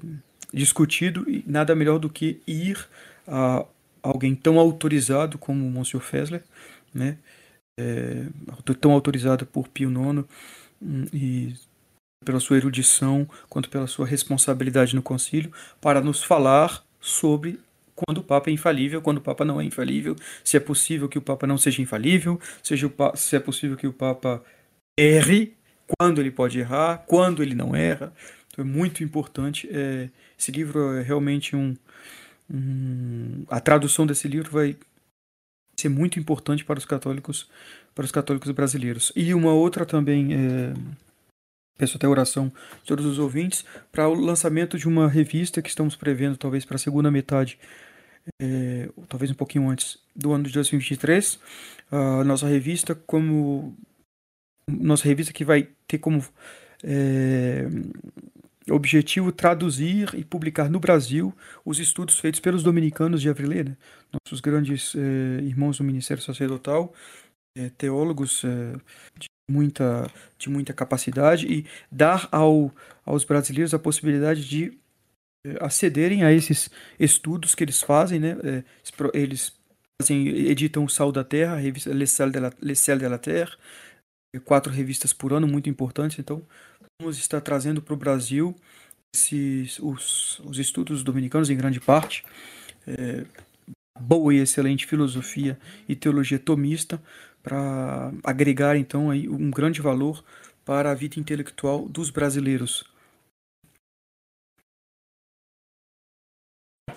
discutido, 0.54 1.28
e 1.28 1.44
nada 1.48 1.74
melhor 1.74 1.98
do 1.98 2.10
que 2.10 2.42
ir 2.46 2.88
a 3.26 3.66
alguém 4.04 4.36
tão 4.36 4.60
autorizado 4.60 5.38
como 5.38 5.66
o 5.66 5.72
Monsieur 5.72 6.04
Fessler, 6.04 6.44
né, 6.94 7.18
é, 7.80 8.28
tão 8.80 8.92
autorizado 8.92 9.46
por 9.46 9.68
Pio 9.68 9.90
IX, 9.90 10.26
e 11.14 11.54
pela 12.26 12.40
sua 12.40 12.58
erudição, 12.58 13.28
quanto 13.50 13.70
pela 13.70 13.88
sua 13.88 14.06
responsabilidade 14.06 14.96
no 14.96 15.02
concílio, 15.02 15.52
para 15.80 16.02
nos 16.02 16.24
falar 16.24 16.84
sobre 17.00 17.60
quando 17.96 18.20
o 18.20 18.24
Papa 18.24 18.50
é 18.50 18.54
infalível, 18.54 19.02
quando 19.02 19.18
o 19.18 19.22
Papa 19.22 19.44
não 19.44 19.60
é 19.60 19.64
infalível, 19.64 20.16
se 20.44 20.56
é 20.58 20.60
possível 20.60 21.10
que 21.10 21.18
o 21.18 21.22
Papa 21.22 21.48
não 21.48 21.58
seja 21.58 21.82
infalível, 21.82 22.40
seja 22.62 22.92
se 23.16 23.36
é 23.36 23.40
possível 23.40 23.76
que 23.76 23.88
o 23.88 23.94
Papa 23.94 24.44
erre, 24.98 25.56
quando 25.98 26.20
ele 26.20 26.30
pode 26.30 26.60
errar, 26.60 27.00
quando 27.08 27.42
ele 27.42 27.56
não 27.56 27.76
erra. 27.76 28.14
Então 28.52 28.64
é 28.64 28.68
muito 28.68 29.04
importante. 29.04 29.68
É, 29.72 30.10
esse 30.38 30.52
livro 30.52 30.94
é 30.96 31.02
realmente 31.02 31.56
um, 31.56 31.76
um. 32.50 33.46
A 33.50 33.60
tradução 33.60 34.06
desse 34.06 34.28
livro 34.28 34.52
vai 34.52 34.76
ser 35.76 35.90
muito 35.90 36.20
importante 36.20 36.66
para 36.66 36.80
os 36.80 36.86
católicos 36.86 37.50
para 37.98 38.06
os 38.06 38.12
católicos 38.12 38.52
brasileiros. 38.52 39.12
E 39.16 39.34
uma 39.34 39.52
outra 39.52 39.84
também, 39.84 40.32
é, 40.32 40.74
peço 41.80 41.98
até 41.98 42.08
oração 42.08 42.50
de 42.84 42.88
todos 42.88 43.04
os 43.08 43.18
ouvintes, 43.18 43.66
para 43.92 44.08
o 44.08 44.14
lançamento 44.14 44.78
de 44.78 44.88
uma 44.88 45.10
revista 45.10 45.64
que 45.64 45.70
estamos 45.70 45.96
prevendo 45.96 46.38
talvez 46.38 46.64
para 46.64 46.76
a 46.76 46.80
segunda 46.80 47.10
metade 47.10 47.58
é, 48.40 48.88
talvez 49.10 49.32
um 49.32 49.34
pouquinho 49.34 49.68
antes 49.68 49.98
do 50.16 50.32
ano 50.32 50.44
de 50.44 50.54
2023, 50.54 51.40
a 51.90 52.24
nossa 52.24 52.46
revista 52.46 52.94
como 52.94 53.76
nossa 54.70 55.06
revista 55.06 55.34
que 55.34 55.46
vai 55.46 55.70
ter 55.88 55.98
como 55.98 56.24
é, 56.84 57.68
objetivo 58.70 59.32
traduzir 59.32 60.14
e 60.14 60.24
publicar 60.24 60.70
no 60.70 60.80
Brasil 60.80 61.34
os 61.66 61.80
estudos 61.80 62.20
feitos 62.20 62.42
pelos 62.42 62.64
dominicanos 62.64 63.22
de 63.22 63.30
Avilé, 63.30 63.64
né? 63.64 63.78
nossos 64.12 64.42
grandes 64.42 64.94
é, 64.94 65.42
irmãos 65.44 65.78
do 65.78 65.84
Ministério 65.84 66.22
Sacerdotal, 66.22 66.94
é, 67.58 67.70
teólogos 67.78 68.44
é, 68.44 68.74
de 69.18 69.28
muita 69.50 70.12
de 70.38 70.50
muita 70.50 70.74
capacidade 70.74 71.48
e 71.48 71.66
dar 71.92 72.28
ao, 72.32 72.72
aos 73.06 73.24
brasileiros 73.24 73.74
a 73.74 73.80
possibilidade 73.80 74.48
de 74.48 74.78
acederem 75.62 76.24
a 76.24 76.34
esses 76.34 76.70
estudos 77.00 77.56
que 77.56 77.64
eles 77.64 77.82
fazem, 77.82 78.20
né? 78.20 78.36
eles 79.14 79.54
fazem, 80.02 80.28
editam 80.28 80.84
o 80.84 80.90
Sal 80.90 81.12
da 81.12 81.24
Terra, 81.24 81.54
a 81.54 81.60
revista 81.60 81.92
Le 81.92 82.06
Sel 82.06 82.30
de 82.30 82.40
la, 82.40 82.52
Le 82.62 82.74
de 82.74 83.08
la 83.08 83.18
Terre, 83.18 83.56
quatro 84.44 84.72
revistas 84.72 85.14
por 85.14 85.34
ano, 85.34 85.48
muito 85.48 85.70
importantes. 85.70 86.20
Então, 86.20 86.42
vamos 87.02 87.18
estar 87.18 87.42
trazendo 87.42 87.82
para 87.82 87.94
o 87.94 87.98
Brasil 87.98 88.56
esses, 89.16 89.80
os, 89.80 90.40
os 90.40 90.60
estudos 90.60 91.04
dominicanos, 91.04 91.50
em 91.50 91.58
grande 91.58 91.80
parte, 91.80 92.24
é, 92.86 93.26
boa 94.00 94.34
e 94.34 94.38
excelente 94.38 94.86
filosofia 94.86 95.58
e 95.88 95.96
teologia 95.96 96.38
tomista, 96.38 97.02
para 97.48 98.12
agregar, 98.26 98.76
então, 98.76 99.10
aí 99.10 99.30
um 99.30 99.50
grande 99.50 99.82
valor 99.82 100.22
para 100.66 100.92
a 100.92 100.94
vida 100.94 101.18
intelectual 101.18 101.88
dos 101.88 102.10
brasileiros. 102.10 102.84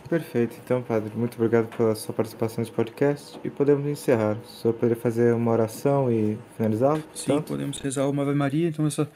Perfeito. 0.09 0.57
Então, 0.65 0.83
Padre, 0.83 1.13
muito 1.15 1.37
obrigado 1.37 1.69
pela 1.77 1.95
sua 1.95 2.13
participação 2.13 2.59
nesse 2.59 2.73
podcast 2.73 3.39
e 3.45 3.49
podemos 3.49 3.87
encerrar. 3.87 4.37
O 4.39 4.49
senhor 4.49 4.75
poderia 4.75 4.97
fazer 4.97 5.33
uma 5.35 5.53
oração 5.53 6.11
e 6.11 6.37
finalizar? 6.57 6.97
Sim, 7.15 7.27
tanto? 7.27 7.45
podemos 7.45 7.79
rezar 7.79 8.09
uma 8.09 8.23
Ave 8.23 8.35
Maria. 8.35 8.67
Então, 8.67 8.89
essa... 8.89 9.09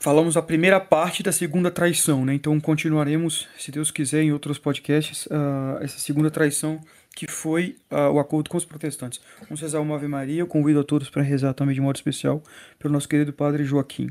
falamos 0.00 0.38
a 0.38 0.42
primeira 0.42 0.80
parte 0.80 1.22
da 1.22 1.32
segunda 1.32 1.70
traição, 1.70 2.24
né? 2.24 2.32
Então, 2.32 2.58
continuaremos, 2.58 3.46
se 3.58 3.70
Deus 3.70 3.90
quiser, 3.90 4.22
em 4.22 4.32
outros 4.32 4.56
podcasts, 4.56 5.26
uh, 5.26 5.82
essa 5.82 5.98
segunda 5.98 6.30
traição 6.30 6.80
que 7.14 7.30
foi 7.30 7.76
uh, 7.90 8.10
o 8.12 8.18
acordo 8.18 8.50
com 8.50 8.56
os 8.56 8.64
protestantes. 8.64 9.20
Vamos 9.42 9.60
rezar 9.60 9.80
uma 9.80 9.94
Ave 9.94 10.08
Maria. 10.08 10.40
Eu 10.40 10.46
convido 10.46 10.80
a 10.80 10.84
todos 10.84 11.08
para 11.08 11.22
rezar 11.22 11.54
também 11.54 11.74
de 11.74 11.80
modo 11.80 11.96
especial 11.96 12.42
pelo 12.78 12.92
nosso 12.92 13.08
querido 13.08 13.32
Padre 13.32 13.64
Joaquim. 13.64 14.10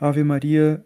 Ave 0.00 0.24
Maria 0.24 0.84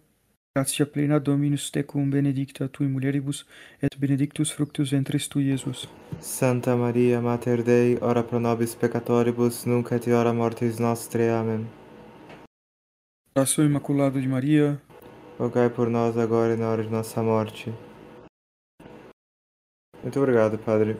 Gratia 0.58 0.84
plena 0.84 1.20
Dominus 1.20 1.70
tecum 1.70 2.10
benedicta 2.10 2.68
tui 2.68 2.88
mulieribus 2.88 3.46
et 3.80 3.96
benedictus 3.96 4.50
fructus 4.50 4.90
ventris 4.90 5.28
tui, 5.28 5.50
Iesus. 5.50 5.88
Santa 6.20 6.74
Maria, 6.74 7.20
Mater 7.20 7.62
Dei, 7.62 7.96
ora 8.00 8.24
pro 8.24 8.40
nobis 8.40 8.74
peccatoribus, 8.74 9.66
nunc 9.66 9.92
et 9.92 10.10
hora 10.10 10.32
mortis 10.32 10.80
nostre. 10.80 11.28
Amém. 11.30 11.64
Coração 13.32 13.64
Imaculado 13.64 14.20
de 14.20 14.26
Maria, 14.26 14.82
rogai 15.38 15.70
por 15.70 15.88
nós 15.88 16.18
agora 16.18 16.54
e 16.54 16.56
na 16.56 16.68
hora 16.68 16.82
de 16.82 16.90
nossa 16.90 17.22
morte. 17.22 17.72
Muito 20.02 20.18
obrigado, 20.18 20.58
Padre. 20.58 20.96